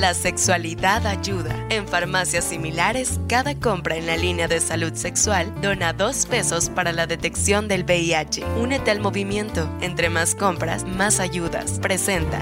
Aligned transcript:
La 0.00 0.14
sexualidad 0.14 1.06
ayuda. 1.06 1.54
En 1.68 1.86
farmacias 1.86 2.44
similares, 2.44 3.20
cada 3.28 3.54
compra 3.54 3.96
en 3.96 4.06
la 4.06 4.16
línea 4.16 4.48
de 4.48 4.58
salud 4.58 4.94
sexual 4.94 5.52
dona 5.60 5.92
dos 5.92 6.24
pesos 6.24 6.70
para 6.70 6.92
la 6.92 7.06
detección 7.06 7.68
del 7.68 7.84
VIH. 7.84 8.42
Únete 8.58 8.90
al 8.90 9.00
movimiento. 9.00 9.68
Entre 9.82 10.08
más 10.08 10.34
compras, 10.34 10.84
más 10.84 11.20
ayudas. 11.20 11.78
Presenta. 11.78 12.40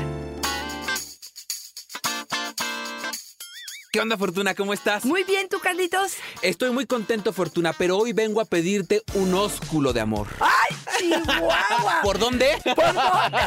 ¿Qué 3.92 3.98
onda, 4.00 4.16
Fortuna? 4.16 4.54
¿Cómo 4.54 4.72
estás? 4.72 5.04
Muy 5.04 5.24
bien, 5.24 5.48
¿tú, 5.48 5.58
Carlitos? 5.58 6.12
Estoy 6.42 6.70
muy 6.70 6.86
contento, 6.86 7.32
Fortuna, 7.32 7.72
pero 7.72 7.98
hoy 7.98 8.12
vengo 8.12 8.40
a 8.40 8.44
pedirte 8.44 9.02
un 9.14 9.34
ósculo 9.34 9.92
de 9.92 10.00
amor. 10.00 10.28
¡Ay, 10.38 10.76
chihuahua! 11.00 11.98
¿Por 12.00 12.20
dónde? 12.20 12.56
¿Por 12.62 12.94
dónde? 12.94 13.38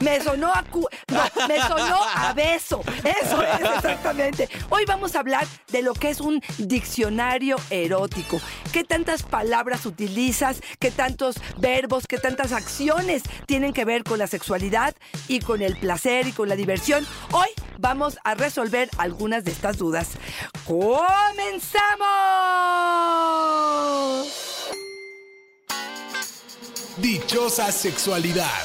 Me 0.00 0.20
sonó 0.20 0.52
a 0.52 0.62
cu... 0.64 0.86
No, 1.08 1.22
me 1.48 1.58
sonó 1.62 1.98
a 2.14 2.34
beso. 2.34 2.82
Eso 3.04 3.42
es, 3.42 3.60
exactamente. 3.74 4.50
Hoy 4.68 4.84
vamos 4.84 5.16
a 5.16 5.20
hablar 5.20 5.46
de 5.68 5.80
lo 5.80 5.94
que 5.94 6.10
es 6.10 6.20
un 6.20 6.42
diccionario 6.58 7.56
erótico. 7.70 8.38
¿Qué 8.74 8.84
tantas 8.84 9.22
palabras 9.22 9.86
utilizas? 9.86 10.60
¿Qué 10.78 10.90
tantos 10.90 11.36
verbos? 11.56 12.06
¿Qué 12.06 12.18
tantas 12.18 12.52
acciones 12.52 13.22
tienen 13.46 13.72
que 13.72 13.86
ver 13.86 14.04
con 14.04 14.18
la 14.18 14.26
sexualidad 14.26 14.94
y 15.26 15.40
con 15.40 15.62
el 15.62 15.74
placer 15.78 16.26
y 16.26 16.32
con 16.32 16.50
la 16.50 16.54
diversión? 16.56 17.06
Hoy 17.32 17.48
vamos 17.78 18.18
a 18.24 18.34
resolver 18.34 18.90
algunas 18.98 19.42
de 19.44 19.52
estas 19.52 19.78
dudas. 19.78 19.85
¡Comenzamos! 20.66 21.86
Dichosa 26.96 27.70
sexualidad. 27.70 28.62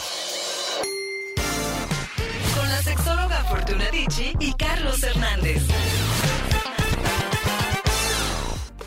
Con 2.55 2.69
la 2.69 2.81
sexóloga 2.81 3.43
Fortuna 3.49 3.89
Dicci 3.91 4.33
y 4.39 4.53
Carlos 4.53 5.03
Hernández. 5.03 5.30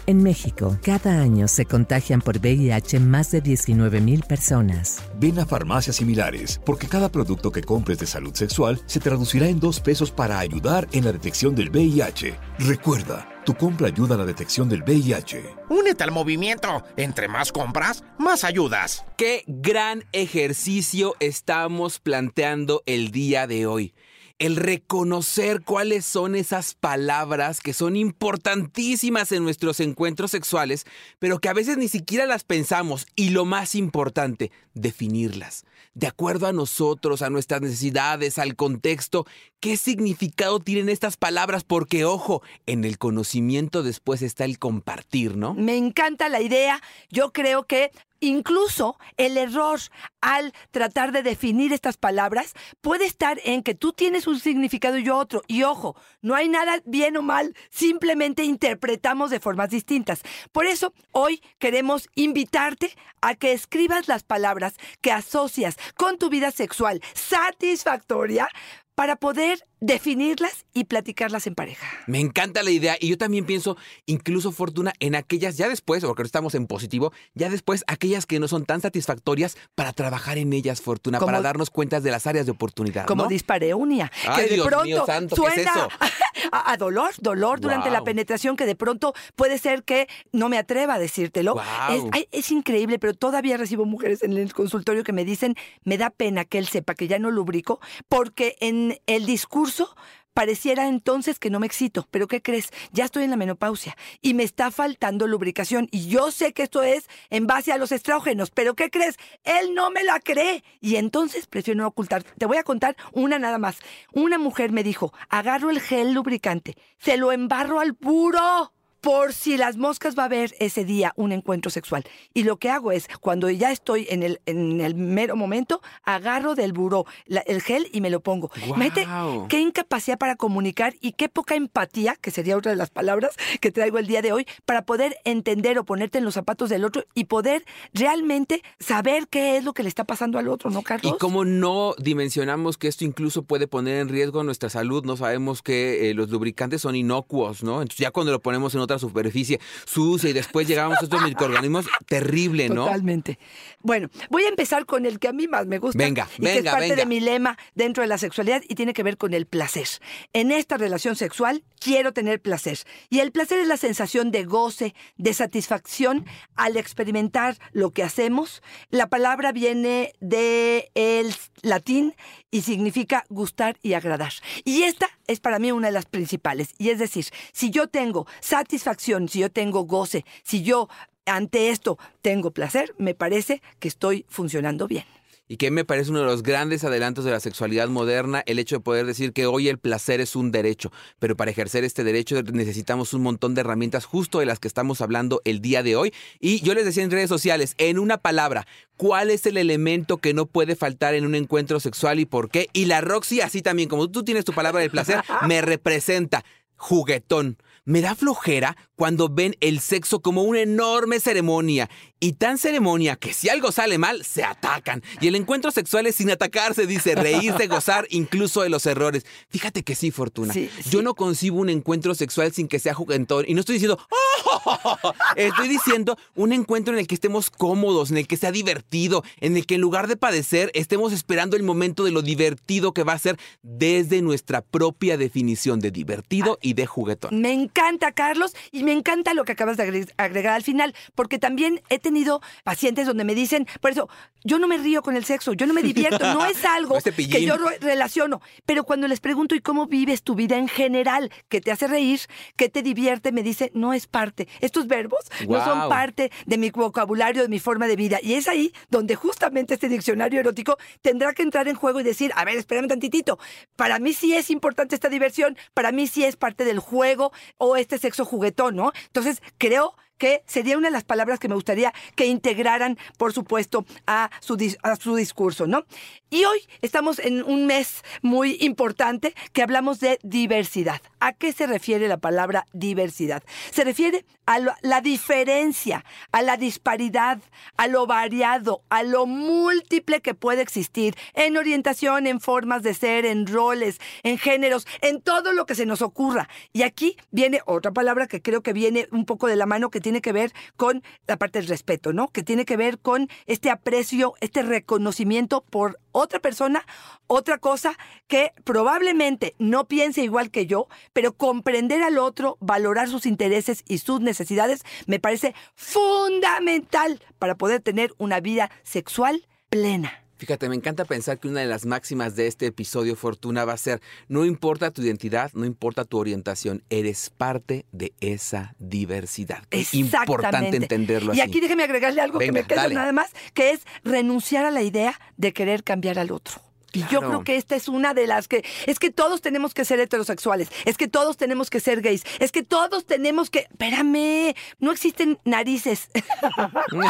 En 0.06 0.22
México, 0.22 0.78
cada 0.82 1.22
año 1.22 1.48
se 1.48 1.64
contagian 1.64 2.20
por 2.20 2.36
VIH 2.36 3.00
más 3.00 3.30
de 3.30 3.40
19 3.40 4.02
mil 4.02 4.22
personas. 4.22 5.02
Ven 5.18 5.38
a 5.38 5.46
farmacias 5.46 5.96
similares, 5.96 6.60
porque 6.66 6.88
cada 6.88 7.08
producto 7.10 7.50
que 7.50 7.62
compres 7.62 8.00
de 8.00 8.06
salud 8.06 8.34
sexual 8.34 8.78
se 8.84 9.00
traducirá 9.00 9.48
en 9.48 9.60
dos 9.60 9.80
pesos 9.80 10.10
para 10.10 10.38
ayudar 10.40 10.86
en 10.92 11.06
la 11.06 11.12
detección 11.12 11.54
del 11.54 11.70
VIH. 11.70 12.34
Recuerda, 12.58 13.26
tu 13.46 13.54
compra 13.54 13.86
ayuda 13.86 14.16
a 14.16 14.18
la 14.18 14.26
detección 14.26 14.68
del 14.68 14.82
VIH. 14.82 15.42
Únete 15.70 16.04
al 16.04 16.10
movimiento. 16.10 16.84
Entre 16.98 17.26
más 17.26 17.50
compras, 17.50 18.04
más 18.18 18.44
ayudas. 18.44 19.06
Qué 19.16 19.42
gran 19.46 20.04
ejercicio 20.12 21.14
estamos 21.18 21.98
planteando 21.98 22.82
el 22.84 23.10
día 23.10 23.46
de 23.46 23.66
hoy 23.66 23.94
el 24.38 24.56
reconocer 24.56 25.62
cuáles 25.62 26.04
son 26.04 26.34
esas 26.34 26.74
palabras 26.74 27.60
que 27.60 27.72
son 27.72 27.96
importantísimas 27.96 29.30
en 29.32 29.44
nuestros 29.44 29.78
encuentros 29.80 30.32
sexuales, 30.32 30.86
pero 31.18 31.38
que 31.38 31.48
a 31.48 31.52
veces 31.52 31.78
ni 31.78 31.88
siquiera 31.88 32.26
las 32.26 32.44
pensamos. 32.44 33.06
Y 33.14 33.30
lo 33.30 33.44
más 33.44 33.74
importante, 33.74 34.50
definirlas. 34.74 35.64
De 35.94 36.08
acuerdo 36.08 36.48
a 36.48 36.52
nosotros, 36.52 37.22
a 37.22 37.30
nuestras 37.30 37.60
necesidades, 37.60 38.38
al 38.38 38.56
contexto, 38.56 39.26
qué 39.60 39.76
significado 39.76 40.58
tienen 40.58 40.88
estas 40.88 41.16
palabras, 41.16 41.62
porque 41.62 42.04
ojo, 42.04 42.42
en 42.66 42.84
el 42.84 42.98
conocimiento 42.98 43.84
después 43.84 44.20
está 44.20 44.44
el 44.44 44.58
compartir, 44.58 45.36
¿no? 45.36 45.54
Me 45.54 45.76
encanta 45.76 46.28
la 46.28 46.40
idea. 46.40 46.82
Yo 47.10 47.32
creo 47.32 47.64
que 47.64 47.92
Incluso 48.20 48.98
el 49.16 49.36
error 49.36 49.80
al 50.20 50.52
tratar 50.70 51.12
de 51.12 51.22
definir 51.22 51.72
estas 51.72 51.96
palabras 51.96 52.54
puede 52.80 53.04
estar 53.04 53.40
en 53.44 53.62
que 53.62 53.74
tú 53.74 53.92
tienes 53.92 54.26
un 54.26 54.40
significado 54.40 54.98
y 54.98 55.04
yo 55.04 55.16
otro. 55.16 55.42
Y 55.46 55.62
ojo, 55.64 55.96
no 56.22 56.34
hay 56.34 56.48
nada 56.48 56.80
bien 56.86 57.16
o 57.16 57.22
mal, 57.22 57.54
simplemente 57.70 58.44
interpretamos 58.44 59.30
de 59.30 59.40
formas 59.40 59.70
distintas. 59.70 60.22
Por 60.52 60.66
eso 60.66 60.94
hoy 61.12 61.42
queremos 61.58 62.08
invitarte 62.14 62.96
a 63.20 63.34
que 63.34 63.52
escribas 63.52 64.08
las 64.08 64.22
palabras 64.22 64.74
que 65.00 65.12
asocias 65.12 65.76
con 65.96 66.18
tu 66.18 66.30
vida 66.30 66.50
sexual 66.50 67.02
satisfactoria 67.14 68.48
para 68.94 69.16
poder 69.16 69.66
definirlas 69.80 70.64
y 70.72 70.84
platicarlas 70.84 71.46
en 71.46 71.54
pareja. 71.54 71.86
Me 72.06 72.20
encanta 72.20 72.62
la 72.62 72.70
idea 72.70 72.96
y 72.98 73.08
yo 73.08 73.18
también 73.18 73.44
pienso, 73.44 73.76
incluso 74.06 74.50
Fortuna, 74.50 74.92
en 74.98 75.14
aquellas 75.14 75.56
ya 75.56 75.68
después, 75.68 76.02
porque 76.04 76.22
estamos 76.22 76.54
en 76.54 76.66
positivo, 76.66 77.12
ya 77.34 77.50
después 77.50 77.84
aquellas 77.86 78.24
que 78.24 78.40
no 78.40 78.48
son 78.48 78.64
tan 78.64 78.80
satisfactorias 78.80 79.56
para 79.74 79.92
trabajar 79.92 80.38
en 80.38 80.52
ellas, 80.52 80.80
Fortuna, 80.80 81.20
para 81.20 81.42
darnos 81.42 81.70
cuenta 81.70 82.00
de 82.00 82.10
las 82.10 82.26
áreas 82.26 82.46
de 82.46 82.52
oportunidad. 82.52 83.06
Como 83.06 83.26
dispareunia, 83.26 84.10
que 84.36 84.56
de 84.56 84.62
pronto 84.62 85.06
suena 85.34 85.88
A, 86.52 86.76
dolor, 86.76 87.10
dolor 87.20 87.60
durante 87.60 87.90
la 87.90 88.02
penetración, 88.02 88.56
que 88.56 88.66
de 88.66 88.76
pronto 88.76 89.14
puede 89.36 89.58
ser 89.58 89.84
que 89.84 90.08
no 90.32 90.48
me 90.48 90.58
atreva 90.58 90.94
a 90.94 90.98
decírtelo. 90.98 91.56
Es, 91.90 92.26
es 92.30 92.50
increíble, 92.50 92.98
pero 92.98 93.14
todavía 93.14 93.56
recibo 93.56 93.84
mujeres 93.84 94.22
en 94.22 94.32
el 94.32 94.52
consultorio 94.52 95.04
que 95.04 95.12
me 95.12 95.24
dicen, 95.24 95.54
me 95.84 95.98
da 95.98 96.10
pena 96.10 96.44
que 96.44 96.58
él 96.58 96.66
sepa 96.66 96.94
que 96.94 97.08
ya 97.08 97.18
no 97.18 97.30
lubrico, 97.30 97.80
porque 98.08 98.56
en 98.60 98.98
el 99.06 99.26
discurso 99.26 99.94
Pareciera 100.34 100.88
entonces 100.88 101.38
que 101.38 101.48
no 101.48 101.60
me 101.60 101.66
excito, 101.66 102.08
pero 102.10 102.26
¿qué 102.26 102.42
crees? 102.42 102.70
Ya 102.90 103.04
estoy 103.04 103.22
en 103.22 103.30
la 103.30 103.36
menopausia 103.36 103.96
y 104.20 104.34
me 104.34 104.42
está 104.42 104.72
faltando 104.72 105.28
lubricación 105.28 105.86
y 105.92 106.08
yo 106.08 106.32
sé 106.32 106.52
que 106.52 106.64
esto 106.64 106.82
es 106.82 107.08
en 107.30 107.46
base 107.46 107.70
a 107.70 107.78
los 107.78 107.92
estrógenos, 107.92 108.50
pero 108.50 108.74
¿qué 108.74 108.90
crees? 108.90 109.16
Él 109.44 109.74
no 109.74 109.90
me 109.90 110.02
la 110.02 110.18
cree 110.18 110.64
y 110.80 110.96
entonces 110.96 111.46
prefiero 111.46 111.86
ocultar. 111.86 112.24
Te 112.24 112.46
voy 112.46 112.56
a 112.56 112.64
contar 112.64 112.96
una 113.12 113.38
nada 113.38 113.58
más. 113.58 113.78
Una 114.12 114.38
mujer 114.38 114.72
me 114.72 114.82
dijo, 114.82 115.12
agarro 115.28 115.70
el 115.70 115.80
gel 115.80 116.12
lubricante, 116.12 116.76
se 116.98 117.16
lo 117.16 117.30
embarro 117.30 117.78
al 117.78 117.94
puro 117.94 118.72
por 119.04 119.34
si 119.34 119.58
las 119.58 119.76
moscas 119.76 120.16
va 120.18 120.22
a 120.22 120.26
haber 120.26 120.54
ese 120.60 120.86
día 120.86 121.12
un 121.16 121.30
encuentro 121.30 121.70
sexual. 121.70 122.04
Y 122.32 122.44
lo 122.44 122.56
que 122.56 122.70
hago 122.70 122.90
es, 122.90 123.06
cuando 123.20 123.50
ya 123.50 123.70
estoy 123.70 124.06
en 124.08 124.22
el, 124.22 124.40
en 124.46 124.80
el 124.80 124.94
mero 124.94 125.36
momento, 125.36 125.82
agarro 126.04 126.54
del 126.54 126.72
buró 126.72 127.04
el 127.26 127.60
gel 127.60 127.86
y 127.92 128.00
me 128.00 128.08
lo 128.08 128.20
pongo. 128.20 128.50
Wow. 128.66 129.48
qué 129.48 129.60
incapacidad 129.60 130.16
para 130.16 130.36
comunicar 130.36 130.94
y 131.02 131.12
qué 131.12 131.28
poca 131.28 131.54
empatía, 131.54 132.16
que 132.18 132.30
sería 132.30 132.56
otra 132.56 132.70
de 132.70 132.76
las 132.76 132.88
palabras 132.88 133.36
que 133.60 133.70
traigo 133.70 133.98
el 133.98 134.06
día 134.06 134.22
de 134.22 134.32
hoy, 134.32 134.46
para 134.64 134.86
poder 134.86 135.18
entender 135.24 135.78
o 135.78 135.84
ponerte 135.84 136.16
en 136.16 136.24
los 136.24 136.32
zapatos 136.32 136.70
del 136.70 136.82
otro 136.86 137.04
y 137.12 137.24
poder 137.24 137.66
realmente 137.92 138.62
saber 138.80 139.28
qué 139.28 139.58
es 139.58 139.64
lo 139.64 139.74
que 139.74 139.82
le 139.82 139.90
está 139.90 140.04
pasando 140.04 140.38
al 140.38 140.48
otro, 140.48 140.70
¿no, 140.70 140.80
Carlos? 140.80 141.12
Y 141.14 141.18
cómo 141.18 141.44
no 141.44 141.94
dimensionamos 141.98 142.78
que 142.78 142.88
esto 142.88 143.04
incluso 143.04 143.42
puede 143.42 143.66
poner 143.66 144.00
en 144.00 144.08
riesgo 144.08 144.44
nuestra 144.44 144.70
salud, 144.70 145.04
no 145.04 145.18
sabemos 145.18 145.60
que 145.60 146.08
eh, 146.08 146.14
los 146.14 146.30
lubricantes 146.30 146.80
son 146.80 146.96
inocuos, 146.96 147.62
¿no? 147.62 147.82
Entonces 147.82 147.98
ya 147.98 148.10
cuando 148.10 148.32
lo 148.32 148.40
ponemos 148.40 148.74
en 148.74 148.80
otra 148.80 148.93
superficie 148.98 149.60
sucia 149.84 150.30
y 150.30 150.32
después 150.32 150.66
llegamos 150.66 150.98
a 151.00 151.04
estos 151.04 151.22
microorganismos, 151.22 151.86
terrible, 152.06 152.68
¿no? 152.68 152.84
Totalmente. 152.86 153.38
Bueno, 153.80 154.08
voy 154.30 154.44
a 154.44 154.48
empezar 154.48 154.86
con 154.86 155.06
el 155.06 155.18
que 155.18 155.28
a 155.28 155.32
mí 155.32 155.48
más 155.48 155.66
me 155.66 155.78
gusta. 155.78 155.98
Venga, 155.98 156.28
y 156.38 156.42
que 156.42 156.58
es 156.58 156.64
parte 156.64 156.96
de 156.96 157.06
mi 157.06 157.20
lema 157.20 157.58
dentro 157.74 158.02
de 158.02 158.08
la 158.08 158.18
sexualidad 158.18 158.62
y 158.68 158.74
tiene 158.74 158.92
que 158.92 159.02
ver 159.02 159.16
con 159.16 159.34
el 159.34 159.46
placer. 159.46 159.88
En 160.32 160.52
esta 160.52 160.76
relación 160.76 161.16
sexual 161.16 161.64
quiero 161.78 162.12
tener 162.12 162.40
placer. 162.40 162.78
Y 163.10 163.20
el 163.20 163.32
placer 163.32 163.58
es 163.58 163.68
la 163.68 163.76
sensación 163.76 164.30
de 164.30 164.44
goce, 164.44 164.94
de 165.16 165.34
satisfacción 165.34 166.26
al 166.56 166.76
experimentar 166.76 167.58
lo 167.72 167.90
que 167.90 168.02
hacemos. 168.02 168.62
La 168.90 169.08
palabra 169.08 169.52
viene 169.52 170.12
del 170.20 171.34
latín 171.62 172.14
y 172.50 172.62
significa 172.62 173.24
gustar 173.28 173.76
y 173.82 173.94
agradar. 173.94 174.32
Y 174.64 174.82
esta 174.82 175.08
es 175.26 175.40
para 175.40 175.58
mí 175.58 175.72
una 175.72 175.88
de 175.88 175.92
las 175.92 176.06
principales. 176.06 176.70
Y 176.78 176.90
es 176.90 176.98
decir, 176.98 177.26
si 177.52 177.70
yo 177.70 177.88
tengo 177.88 178.26
satisfacción, 178.40 178.83
si 178.98 179.38
yo 179.38 179.50
tengo 179.50 179.82
goce, 179.84 180.24
si 180.42 180.62
yo 180.62 180.88
ante 181.26 181.70
esto 181.70 181.98
tengo 182.22 182.50
placer, 182.50 182.94
me 182.98 183.14
parece 183.14 183.62
que 183.78 183.88
estoy 183.88 184.26
funcionando 184.28 184.86
bien. 184.86 185.04
y 185.46 185.58
que 185.58 185.70
me 185.70 185.84
parece 185.84 186.10
uno 186.10 186.20
de 186.20 186.26
los 186.26 186.42
grandes 186.42 186.84
adelantos 186.84 187.26
de 187.26 187.30
la 187.30 187.38
sexualidad 187.38 187.88
moderna, 187.88 188.42
el 188.46 188.58
hecho 188.58 188.76
de 188.76 188.80
poder 188.80 189.04
decir 189.04 189.34
que 189.34 189.44
hoy 189.44 189.68
el 189.68 189.76
placer 189.76 190.22
es 190.22 190.36
un 190.36 190.50
derecho, 190.50 190.90
pero 191.18 191.36
para 191.36 191.50
ejercer 191.50 191.84
este 191.84 192.02
derecho 192.02 192.42
necesitamos 192.42 193.12
un 193.12 193.20
montón 193.22 193.54
de 193.54 193.60
herramientas 193.60 194.06
justo 194.06 194.38
de 194.38 194.46
las 194.46 194.58
que 194.58 194.68
estamos 194.68 195.02
hablando 195.02 195.42
el 195.44 195.60
día 195.60 195.82
de 195.82 195.96
hoy. 195.96 196.14
Y 196.40 196.62
yo 196.62 196.72
les 196.72 196.86
decía 196.86 197.02
en 197.02 197.10
redes 197.10 197.28
sociales, 197.28 197.74
en 197.76 197.98
una 197.98 198.16
palabra, 198.16 198.66
¿cuál 198.96 199.30
es 199.30 199.44
el 199.44 199.58
elemento 199.58 200.16
que 200.16 200.32
no 200.32 200.46
puede 200.46 200.76
faltar 200.76 201.14
en 201.14 201.26
un 201.26 201.34
encuentro 201.34 201.78
sexual 201.78 202.20
y 202.20 202.24
por 202.24 202.48
qué? 202.48 202.68
Y 202.72 202.86
la 202.86 203.02
Roxy, 203.02 203.42
así 203.42 203.60
también, 203.60 203.90
como 203.90 204.10
tú 204.10 204.24
tienes 204.24 204.46
tu 204.46 204.54
palabra 204.54 204.80
del 204.80 204.90
placer, 204.90 205.22
me 205.46 205.60
representa 205.60 206.42
juguetón. 206.76 207.58
Me 207.86 208.00
da 208.00 208.14
flojera 208.14 208.76
cuando 208.96 209.28
ven 209.28 209.56
el 209.60 209.80
sexo 209.80 210.20
como 210.20 210.42
una 210.42 210.60
enorme 210.60 211.20
ceremonia. 211.20 211.88
Y 212.20 212.34
tan 212.34 212.56
ceremonia 212.56 213.16
que 213.16 213.34
si 213.34 213.50
algo 213.50 213.70
sale 213.70 213.98
mal, 213.98 214.24
se 214.24 214.44
atacan. 214.44 215.02
Y 215.20 215.28
el 215.28 215.34
encuentro 215.34 215.70
sexual 215.70 216.06
es 216.06 216.14
sin 216.14 216.30
atacarse, 216.30 216.86
dice, 216.86 217.14
reírse, 217.14 217.66
gozar 217.66 218.06
incluso 218.08 218.62
de 218.62 218.70
los 218.70 218.86
errores. 218.86 219.26
Fíjate 219.50 219.82
que 219.82 219.94
sí, 219.94 220.10
Fortuna. 220.10 220.54
Yo 220.88 221.02
no 221.02 221.14
concibo 221.14 221.58
un 221.58 221.68
encuentro 221.68 222.14
sexual 222.14 222.52
sin 222.52 222.66
que 222.66 222.78
sea 222.78 222.94
juguetón. 222.94 223.44
Y 223.46 223.52
no 223.52 223.60
estoy 223.60 223.74
diciendo, 223.74 223.98
¡Oh! 224.10 224.96
estoy 225.36 225.68
diciendo 225.68 226.16
un 226.34 226.52
encuentro 226.52 226.94
en 226.94 227.00
el 227.00 227.06
que 227.06 227.14
estemos 227.14 227.50
cómodos, 227.50 228.10
en 228.10 228.16
el 228.16 228.26
que 228.26 228.36
sea 228.36 228.52
divertido, 228.52 229.22
en 229.40 229.56
el 229.56 229.66
que 229.66 229.74
en 229.74 229.80
lugar 229.80 230.06
de 230.06 230.16
padecer, 230.16 230.70
estemos 230.74 231.12
esperando 231.12 231.56
el 231.56 231.62
momento 231.62 232.04
de 232.04 232.10
lo 232.10 232.22
divertido 232.22 232.92
que 232.92 233.02
va 233.02 233.12
a 233.12 233.18
ser 233.18 233.38
desde 233.62 234.22
nuestra 234.22 234.62
propia 234.62 235.16
definición 235.16 235.80
de 235.80 235.90
divertido 235.90 236.58
y 236.62 236.74
de 236.74 236.86
juguetón. 236.86 237.40
Me 237.40 237.52
encanta, 237.52 238.12
Carlos, 238.12 238.54
y 238.72 238.83
me 238.84 238.92
encanta 238.92 239.34
lo 239.34 239.44
que 239.44 239.52
acabas 239.52 239.76
de 239.76 240.06
agregar 240.16 240.54
al 240.54 240.62
final, 240.62 240.94
porque 241.14 241.38
también 241.38 241.82
he 241.88 241.98
tenido 241.98 242.40
pacientes 242.62 243.06
donde 243.06 243.24
me 243.24 243.34
dicen, 243.34 243.66
por 243.80 243.90
eso, 243.90 244.08
yo 244.44 244.58
no 244.58 244.68
me 244.68 244.78
río 244.78 245.02
con 245.02 245.16
el 245.16 245.24
sexo, 245.24 245.54
yo 245.54 245.66
no 245.66 245.74
me 245.74 245.82
divierto, 245.82 246.32
no 246.32 246.44
es 246.44 246.64
algo 246.64 246.98
que 247.00 247.44
yo 247.44 247.56
relaciono. 247.80 248.40
Pero 248.66 248.84
cuando 248.84 249.08
les 249.08 249.20
pregunto, 249.20 249.54
¿y 249.54 249.60
cómo 249.60 249.86
vives 249.86 250.22
tu 250.22 250.34
vida 250.34 250.56
en 250.56 250.68
general? 250.68 251.30
¿Qué 251.48 251.60
te 251.60 251.72
hace 251.72 251.86
reír? 251.86 252.20
¿Qué 252.56 252.68
te 252.68 252.82
divierte? 252.82 253.32
Me 253.32 253.42
dice, 253.42 253.70
no 253.74 253.92
es 253.92 254.06
parte. 254.06 254.48
Estos 254.60 254.86
verbos 254.86 255.20
no 255.48 255.64
son 255.64 255.88
parte 255.88 256.30
de 256.46 256.58
mi 256.58 256.70
vocabulario, 256.70 257.42
de 257.42 257.48
mi 257.48 257.58
forma 257.58 257.86
de 257.86 257.96
vida. 257.96 258.18
Y 258.22 258.34
es 258.34 258.48
ahí 258.48 258.72
donde 258.90 259.14
justamente 259.14 259.74
este 259.74 259.88
diccionario 259.88 260.40
erótico 260.40 260.76
tendrá 261.02 261.32
que 261.32 261.42
entrar 261.42 261.68
en 261.68 261.76
juego 261.76 262.00
y 262.00 262.02
decir, 262.02 262.32
a 262.36 262.44
ver, 262.44 262.56
espérame 262.56 262.88
tantitito. 262.88 263.38
Para 263.76 263.98
mí 263.98 264.12
sí 264.12 264.34
es 264.34 264.50
importante 264.50 264.94
esta 264.94 265.08
diversión, 265.08 265.56
para 265.72 265.92
mí 265.92 266.06
sí 266.06 266.24
es 266.24 266.36
parte 266.36 266.64
del 266.64 266.78
juego 266.78 267.32
o 267.56 267.76
este 267.76 267.98
sexo 267.98 268.24
juguetón, 268.24 268.73
Entonces, 269.06 269.42
creo 269.58 269.94
que 270.18 270.42
sería 270.46 270.78
una 270.78 270.88
de 270.88 270.92
las 270.92 271.04
palabras 271.04 271.38
que 271.38 271.48
me 271.48 271.54
gustaría 271.54 271.92
que 272.14 272.26
integraran, 272.26 272.98
por 273.18 273.32
supuesto, 273.32 273.84
a 274.06 274.30
su, 274.40 274.56
a 274.82 274.96
su 274.96 275.16
discurso, 275.16 275.66
¿no? 275.66 275.84
Y 276.30 276.44
hoy 276.44 276.58
estamos 276.82 277.18
en 277.20 277.44
un 277.44 277.66
mes 277.66 278.02
muy 278.22 278.56
importante 278.60 279.34
que 279.52 279.62
hablamos 279.62 280.00
de 280.00 280.18
diversidad. 280.22 281.00
¿A 281.20 281.32
qué 281.32 281.52
se 281.52 281.66
refiere 281.66 282.08
la 282.08 282.16
palabra 282.16 282.66
diversidad? 282.72 283.42
Se 283.70 283.84
refiere 283.84 284.24
a 284.46 284.58
la 284.82 285.00
diferencia, 285.00 286.04
a 286.32 286.42
la 286.42 286.56
disparidad, 286.56 287.38
a 287.76 287.86
lo 287.86 288.06
variado, 288.06 288.82
a 288.90 289.02
lo 289.02 289.26
múltiple 289.26 290.20
que 290.20 290.34
puede 290.34 290.62
existir 290.62 291.14
en 291.34 291.56
orientación, 291.56 292.26
en 292.26 292.40
formas 292.40 292.82
de 292.82 292.94
ser, 292.94 293.26
en 293.26 293.46
roles, 293.46 294.00
en 294.22 294.38
géneros, 294.38 294.86
en 295.00 295.22
todo 295.22 295.52
lo 295.52 295.66
que 295.66 295.74
se 295.74 295.86
nos 295.86 296.02
ocurra. 296.02 296.48
Y 296.72 296.82
aquí 296.82 297.16
viene 297.30 297.60
otra 297.66 297.92
palabra 297.92 298.26
que 298.26 298.42
creo 298.42 298.62
que 298.62 298.72
viene 298.72 299.08
un 299.12 299.24
poco 299.24 299.46
de 299.46 299.56
la 299.56 299.66
mano 299.66 299.90
que 299.90 300.00
tiene 300.04 300.20
que 300.20 300.32
ver 300.32 300.52
con 300.76 301.02
la 301.26 301.38
parte 301.38 301.58
del 301.58 301.68
respeto, 301.68 302.12
¿no? 302.12 302.28
Que 302.28 302.42
tiene 302.42 302.66
que 302.66 302.76
ver 302.76 302.98
con 302.98 303.30
este 303.46 303.70
aprecio, 303.70 304.34
este 304.42 304.62
reconocimiento 304.62 305.62
por 305.62 305.98
otra 306.12 306.40
persona, 306.40 306.84
otra 307.26 307.56
cosa 307.56 307.96
que 308.26 308.52
probablemente 308.64 309.54
no 309.58 309.88
piense 309.88 310.22
igual 310.22 310.50
que 310.50 310.66
yo, 310.66 310.88
pero 311.14 311.32
comprender 311.32 312.02
al 312.02 312.18
otro, 312.18 312.58
valorar 312.60 313.08
sus 313.08 313.24
intereses 313.24 313.82
y 313.88 313.96
sus 313.96 314.20
necesidades 314.20 314.82
me 315.06 315.20
parece 315.20 315.54
fundamental 315.74 317.22
para 317.38 317.54
poder 317.54 317.80
tener 317.80 318.12
una 318.18 318.40
vida 318.40 318.70
sexual 318.82 319.46
plena. 319.70 320.23
Fíjate, 320.36 320.68
me 320.68 320.74
encanta 320.74 321.04
pensar 321.04 321.38
que 321.38 321.48
una 321.48 321.60
de 321.60 321.66
las 321.66 321.86
máximas 321.86 322.34
de 322.34 322.46
este 322.46 322.66
episodio 322.66 323.14
Fortuna 323.14 323.64
va 323.64 323.74
a 323.74 323.76
ser, 323.76 324.00
no 324.28 324.44
importa 324.44 324.90
tu 324.90 325.02
identidad, 325.02 325.52
no 325.54 325.64
importa 325.64 326.04
tu 326.04 326.18
orientación, 326.18 326.82
eres 326.90 327.30
parte 327.30 327.86
de 327.92 328.12
esa 328.20 328.74
diversidad. 328.78 329.62
Es 329.70 329.94
importante 329.94 330.76
entenderlo 330.76 331.32
así. 331.32 331.40
Y 331.40 331.42
aquí 331.42 331.60
déjeme 331.60 331.84
agregarle 331.84 332.20
algo 332.20 332.38
que 332.38 332.52
me 332.52 332.64
queda 332.64 332.88
nada 332.88 333.12
más, 333.12 333.30
que 333.54 333.70
es 333.70 333.80
renunciar 334.02 334.64
a 334.64 334.70
la 334.70 334.82
idea 334.82 335.18
de 335.36 335.52
querer 335.52 335.84
cambiar 335.84 336.18
al 336.18 336.32
otro. 336.32 336.60
Y 336.94 337.04
yo 337.10 337.20
creo 337.20 337.44
que 337.44 337.56
esta 337.56 337.76
es 337.76 337.88
una 337.88 338.14
de 338.14 338.26
las 338.26 338.48
que 338.48 338.64
es 338.86 338.98
que 338.98 339.10
todos 339.10 339.40
tenemos 339.40 339.74
que 339.74 339.84
ser 339.84 340.00
heterosexuales, 340.00 340.68
es 340.84 340.96
que 340.96 341.08
todos 341.08 341.36
tenemos 341.36 341.70
que 341.70 341.80
ser 341.80 342.00
gays, 342.00 342.24
es 342.38 342.52
que 342.52 342.62
todos 342.62 343.04
tenemos 343.04 343.50
que, 343.50 343.60
espérame, 343.70 344.54
no 344.78 344.92
existen 344.92 345.38
narices 345.44 346.08
o 346.56 347.00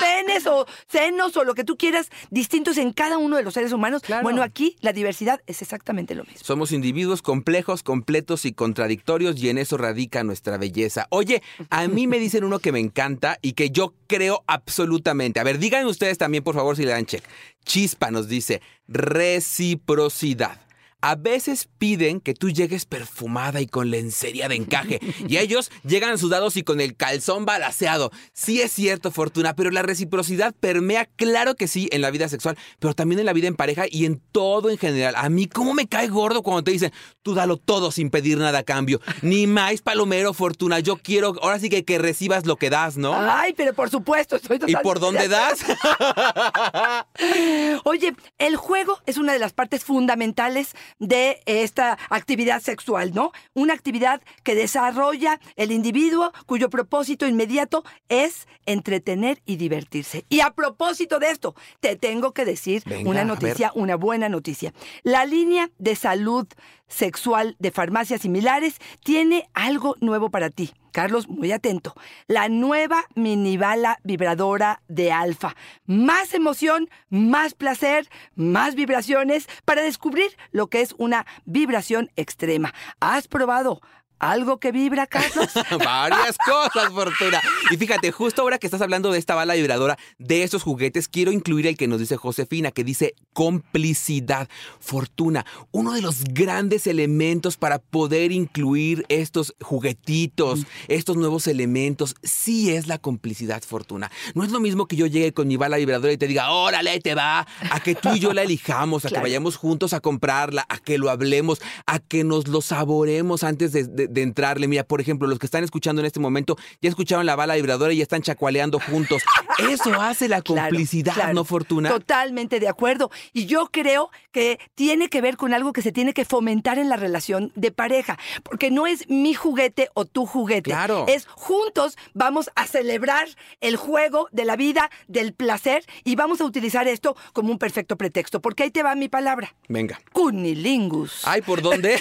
penes 0.00 0.46
o 0.46 0.66
senos 0.88 1.36
o 1.36 1.44
lo 1.44 1.54
que 1.54 1.64
tú 1.64 1.76
quieras 1.76 2.10
distintos 2.30 2.76
en 2.78 2.92
cada 2.92 3.18
uno 3.18 3.36
de 3.36 3.42
los 3.42 3.54
seres 3.54 3.72
humanos. 3.72 4.02
Bueno, 4.22 4.42
aquí 4.42 4.76
la 4.80 4.92
diversidad 4.92 5.40
es 5.46 5.62
exactamente 5.62 6.14
lo 6.14 6.24
mismo. 6.24 6.40
Somos 6.42 6.72
individuos 6.72 7.22
complejos, 7.22 7.82
completos 7.82 8.44
y 8.44 8.52
contradictorios 8.52 9.40
y 9.42 9.48
en 9.48 9.58
eso 9.58 9.76
radica 9.76 10.24
nuestra 10.24 10.58
belleza. 10.58 11.06
Oye, 11.10 11.42
a 11.70 11.86
mí 11.88 12.06
me 12.06 12.18
dicen 12.18 12.44
uno 12.44 12.58
que 12.58 12.72
me 12.72 12.80
encanta 12.80 13.38
y 13.42 13.52
que 13.52 13.70
yo 13.70 13.94
creo 14.06 14.44
absolutamente. 14.46 15.40
A 15.40 15.44
ver, 15.44 15.58
digan 15.58 15.86
ustedes 15.86 16.18
también, 16.18 16.42
por 16.42 16.54
favor, 16.54 16.76
si 16.76 16.84
le 16.84 16.92
dan 16.92 17.06
check. 17.06 17.22
Chispa 17.68 18.10
nos 18.10 18.28
dice 18.28 18.62
reciprocidad 18.88 20.58
a 21.00 21.14
veces 21.14 21.68
piden 21.78 22.20
que 22.20 22.34
tú 22.34 22.50
llegues 22.50 22.84
perfumada 22.84 23.60
y 23.60 23.66
con 23.66 23.90
lencería 23.90 24.48
de 24.48 24.56
encaje. 24.56 25.00
Y 25.28 25.36
ellos 25.36 25.70
llegan 25.84 26.18
sudados 26.18 26.56
y 26.56 26.62
con 26.62 26.80
el 26.80 26.96
calzón 26.96 27.44
balaseado. 27.44 28.10
Sí 28.32 28.60
es 28.60 28.72
cierto, 28.72 29.10
Fortuna, 29.10 29.54
pero 29.54 29.70
la 29.70 29.82
reciprocidad 29.82 30.54
permea, 30.58 31.04
claro 31.04 31.54
que 31.54 31.68
sí, 31.68 31.88
en 31.92 32.00
la 32.00 32.10
vida 32.10 32.28
sexual, 32.28 32.56
pero 32.78 32.94
también 32.94 33.20
en 33.20 33.26
la 33.26 33.32
vida 33.32 33.46
en 33.46 33.56
pareja 33.56 33.84
y 33.88 34.06
en 34.06 34.20
todo 34.32 34.70
en 34.70 34.78
general. 34.78 35.14
A 35.16 35.28
mí, 35.28 35.46
¿cómo 35.46 35.74
me 35.74 35.86
cae 35.86 36.08
gordo 36.08 36.42
cuando 36.42 36.64
te 36.64 36.72
dicen, 36.72 36.92
tú 37.22 37.34
dalo 37.34 37.56
todo 37.56 37.92
sin 37.92 38.10
pedir 38.10 38.38
nada 38.38 38.58
a 38.58 38.62
cambio? 38.64 39.00
Ni 39.22 39.46
más 39.46 39.80
palomero, 39.82 40.34
Fortuna. 40.34 40.80
Yo 40.80 40.96
quiero, 40.96 41.34
ahora 41.42 41.58
sí 41.58 41.68
que, 41.68 41.84
que 41.84 41.98
recibas 41.98 42.46
lo 42.46 42.56
que 42.56 42.70
das, 42.70 42.96
¿no? 42.96 43.14
Ay, 43.14 43.52
pero 43.52 43.72
por 43.72 43.90
supuesto, 43.90 44.36
estoy 44.36 44.58
¿Y 44.66 44.74
por 44.76 44.98
dónde 44.98 45.28
das? 45.28 45.60
Oye, 47.84 48.14
el 48.38 48.56
juego 48.56 48.98
es 49.06 49.18
una 49.18 49.32
de 49.32 49.38
las 49.38 49.52
partes 49.52 49.84
fundamentales 49.84 50.74
de 50.98 51.42
esta 51.46 51.98
actividad 52.10 52.60
sexual, 52.60 53.12
¿no? 53.14 53.32
Una 53.54 53.74
actividad 53.74 54.22
que 54.42 54.54
desarrolla 54.54 55.40
el 55.56 55.72
individuo 55.72 56.32
cuyo 56.46 56.70
propósito 56.70 57.26
inmediato 57.26 57.84
es 58.08 58.46
entretener 58.66 59.40
y 59.46 59.56
divertirse. 59.56 60.24
Y 60.28 60.40
a 60.40 60.50
propósito 60.50 61.18
de 61.18 61.30
esto, 61.30 61.54
te 61.80 61.96
tengo 61.96 62.32
que 62.32 62.44
decir 62.44 62.82
una 63.04 63.24
noticia, 63.24 63.72
una 63.74 63.96
buena 63.96 64.28
noticia. 64.28 64.72
La 65.02 65.24
línea 65.24 65.70
de 65.78 65.96
salud 65.96 66.46
sexual 66.88 67.56
de 67.58 67.70
farmacias 67.70 68.22
similares 68.22 68.78
tiene 69.04 69.48
algo 69.54 69.96
nuevo 70.00 70.30
para 70.30 70.50
ti. 70.50 70.72
Carlos, 70.92 71.28
muy 71.28 71.52
atento. 71.52 71.94
La 72.26 72.48
nueva 72.48 73.04
minibala 73.14 73.98
vibradora 74.02 74.82
de 74.88 75.12
alfa. 75.12 75.54
Más 75.86 76.34
emoción, 76.34 76.88
más 77.08 77.54
placer, 77.54 78.08
más 78.34 78.74
vibraciones 78.74 79.48
para 79.64 79.82
descubrir 79.82 80.36
lo 80.50 80.66
que 80.66 80.80
es 80.80 80.94
una 80.98 81.26
vibración 81.44 82.10
extrema. 82.16 82.74
¿Has 83.00 83.28
probado 83.28 83.80
¿Algo 84.18 84.58
que 84.58 84.72
vibra, 84.72 85.06
Carlos? 85.06 85.48
Varias 85.84 86.36
cosas, 86.38 86.92
Fortuna. 86.92 87.40
Y 87.70 87.76
fíjate, 87.76 88.10
justo 88.12 88.42
ahora 88.42 88.58
que 88.58 88.66
estás 88.66 88.80
hablando 88.80 89.12
de 89.12 89.18
esta 89.18 89.34
bala 89.34 89.54
vibradora, 89.54 89.98
de 90.18 90.42
esos 90.42 90.62
juguetes, 90.62 91.08
quiero 91.08 91.32
incluir 91.32 91.66
el 91.66 91.76
que 91.76 91.88
nos 91.88 92.00
dice 92.00 92.16
Josefina, 92.16 92.70
que 92.70 92.84
dice 92.84 93.14
complicidad. 93.32 94.48
Fortuna, 94.80 95.46
uno 95.70 95.92
de 95.92 96.02
los 96.02 96.24
grandes 96.24 96.86
elementos 96.86 97.56
para 97.56 97.78
poder 97.78 98.32
incluir 98.32 99.04
estos 99.08 99.54
juguetitos, 99.60 100.66
estos 100.88 101.16
nuevos 101.16 101.46
elementos, 101.46 102.14
sí 102.22 102.70
es 102.70 102.86
la 102.86 102.98
complicidad, 102.98 103.62
Fortuna. 103.62 104.10
No 104.34 104.44
es 104.44 104.50
lo 104.50 104.60
mismo 104.60 104.86
que 104.86 104.96
yo 104.96 105.06
llegue 105.06 105.32
con 105.32 105.48
mi 105.48 105.56
bala 105.56 105.76
vibradora 105.76 106.12
y 106.12 106.18
te 106.18 106.26
diga, 106.26 106.50
órale, 106.50 107.00
te 107.00 107.14
va, 107.14 107.46
a 107.70 107.80
que 107.80 107.94
tú 107.94 108.10
y 108.14 108.20
yo 108.20 108.32
la 108.32 108.42
elijamos, 108.48 109.04
a 109.04 109.08
que 109.08 109.20
vayamos 109.20 109.56
juntos 109.56 109.92
a 109.92 110.00
comprarla, 110.00 110.64
a 110.68 110.78
que 110.78 110.98
lo 110.98 111.10
hablemos, 111.10 111.60
a 111.86 111.98
que 111.98 112.24
nos 112.24 112.48
lo 112.48 112.60
saboremos 112.60 113.44
antes 113.44 113.72
de 113.72 113.78
de, 113.88 114.07
entrarle. 114.14 114.68
Mira, 114.68 114.84
por 114.84 115.00
ejemplo, 115.00 115.28
los 115.28 115.38
que 115.38 115.46
están 115.46 115.64
escuchando 115.64 116.00
en 116.00 116.06
este 116.06 116.20
momento 116.20 116.56
ya 116.80 116.88
escucharon 116.88 117.26
la 117.26 117.36
bala 117.36 117.54
vibradora 117.54 117.92
y 117.92 117.98
ya 117.98 118.02
están 118.02 118.22
chacualeando 118.22 118.80
juntos. 118.80 119.22
Eso 119.70 120.00
hace 120.00 120.28
la 120.28 120.42
complicidad, 120.42 121.32
¿no, 121.32 121.44
Fortuna? 121.44 121.88
Totalmente 121.88 122.60
de 122.60 122.68
acuerdo. 122.68 123.10
Y 123.32 123.46
yo 123.46 123.68
creo 123.72 124.10
que 124.32 124.58
tiene 124.74 125.08
que 125.08 125.20
ver 125.20 125.36
con 125.36 125.54
algo 125.54 125.72
que 125.72 125.82
se 125.82 125.92
tiene 125.92 126.12
que 126.12 126.24
fomentar 126.24 126.78
en 126.78 126.88
la 126.88 126.96
relación 126.96 127.52
de 127.54 127.70
pareja. 127.70 128.18
Porque 128.42 128.70
no 128.70 128.86
es 128.86 129.08
mi 129.08 129.34
juguete 129.34 129.88
o 129.94 130.04
tu 130.04 130.26
juguete. 130.26 130.70
Claro. 130.70 131.06
Es 131.08 131.26
juntos 131.26 131.96
vamos 132.14 132.50
a 132.54 132.66
celebrar 132.66 133.28
el 133.60 133.76
juego 133.76 134.28
de 134.32 134.44
la 134.44 134.56
vida, 134.56 134.90
del 135.06 135.32
placer 135.32 135.84
y 136.04 136.16
vamos 136.16 136.40
a 136.40 136.44
utilizar 136.44 136.86
esto 136.88 137.16
como 137.32 137.50
un 137.50 137.58
perfecto 137.58 137.96
pretexto. 137.96 138.40
Porque 138.40 138.64
ahí 138.64 138.70
te 138.70 138.82
va 138.82 138.94
mi 138.94 139.08
palabra. 139.08 139.54
Venga. 139.68 140.00
Cunilingus. 140.12 141.22
Ay, 141.24 141.42
¿por 141.42 141.62
dónde? 141.62 142.00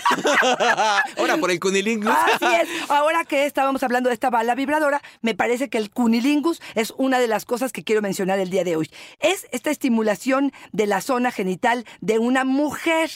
Ahora, 1.18 1.38
por 1.38 1.52
el 1.52 1.60
cunilingus. 1.60 1.97
Así 2.06 2.46
es. 2.46 2.68
Ahora 2.90 3.24
que 3.26 3.46
estábamos 3.46 3.84
hablando 3.84 4.10
de 4.10 4.14
esta 4.14 4.30
bala 4.30 4.56
vibradora, 4.56 5.02
me 5.22 5.36
parece 5.36 5.70
que 5.70 5.78
el 5.78 5.90
cunilingus 5.90 6.62
es 6.76 6.94
una 6.98 7.20
de 7.20 7.28
las 7.28 7.46
cosas 7.46 7.72
que 7.72 7.84
quiero 7.84 8.02
mencionar 8.02 8.40
el 8.40 8.50
día 8.50 8.64
de 8.64 8.76
hoy. 8.76 8.90
Es 9.20 9.48
esta 9.52 9.72
estimulación 9.72 10.52
de 10.72 10.88
la 10.88 11.02
zona 11.02 11.32
genital 11.32 11.86
de 12.02 12.20
una 12.20 12.44
mujer, 12.44 13.10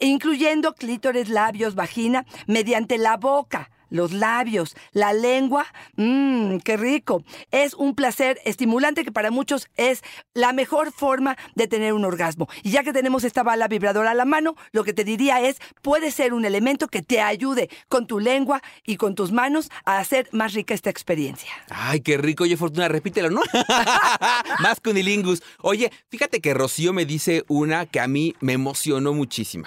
incluyendo 0.00 0.74
clítores, 0.74 1.28
labios, 1.28 1.74
vagina, 1.74 2.26
mediante 2.46 2.98
la 2.98 3.16
boca 3.16 3.70
los 3.90 4.12
labios, 4.12 4.76
la 4.92 5.12
lengua, 5.12 5.66
mmm, 5.96 6.58
qué 6.58 6.76
rico. 6.76 7.22
Es 7.50 7.74
un 7.74 7.94
placer 7.94 8.40
estimulante 8.44 9.04
que 9.04 9.12
para 9.12 9.30
muchos 9.30 9.68
es 9.76 10.02
la 10.34 10.52
mejor 10.52 10.92
forma 10.92 11.36
de 11.54 11.68
tener 11.68 11.92
un 11.92 12.04
orgasmo. 12.04 12.48
Y 12.62 12.70
ya 12.70 12.82
que 12.82 12.92
tenemos 12.92 13.24
esta 13.24 13.42
bala 13.42 13.68
vibradora 13.68 14.12
a 14.12 14.14
la 14.14 14.24
mano, 14.24 14.56
lo 14.72 14.84
que 14.84 14.92
te 14.92 15.04
diría 15.04 15.40
es, 15.40 15.58
puede 15.82 16.10
ser 16.10 16.34
un 16.34 16.44
elemento 16.44 16.88
que 16.88 17.02
te 17.02 17.20
ayude 17.20 17.68
con 17.88 18.06
tu 18.06 18.20
lengua 18.20 18.62
y 18.84 18.96
con 18.96 19.14
tus 19.14 19.32
manos 19.32 19.70
a 19.84 19.98
hacer 19.98 20.28
más 20.32 20.54
rica 20.54 20.74
esta 20.74 20.90
experiencia. 20.90 21.50
Ay, 21.70 22.00
qué 22.00 22.16
rico. 22.16 22.44
Oye, 22.44 22.56
Fortuna, 22.56 22.88
repítelo, 22.88 23.30
¿no? 23.30 23.40
más 24.60 24.80
cunilingus. 24.80 25.42
Oye, 25.60 25.92
fíjate 26.08 26.40
que 26.40 26.54
Rocío 26.54 26.92
me 26.92 27.04
dice 27.04 27.44
una 27.48 27.86
que 27.86 28.00
a 28.00 28.08
mí 28.08 28.34
me 28.40 28.52
emocionó 28.52 29.12
muchísimo. 29.12 29.66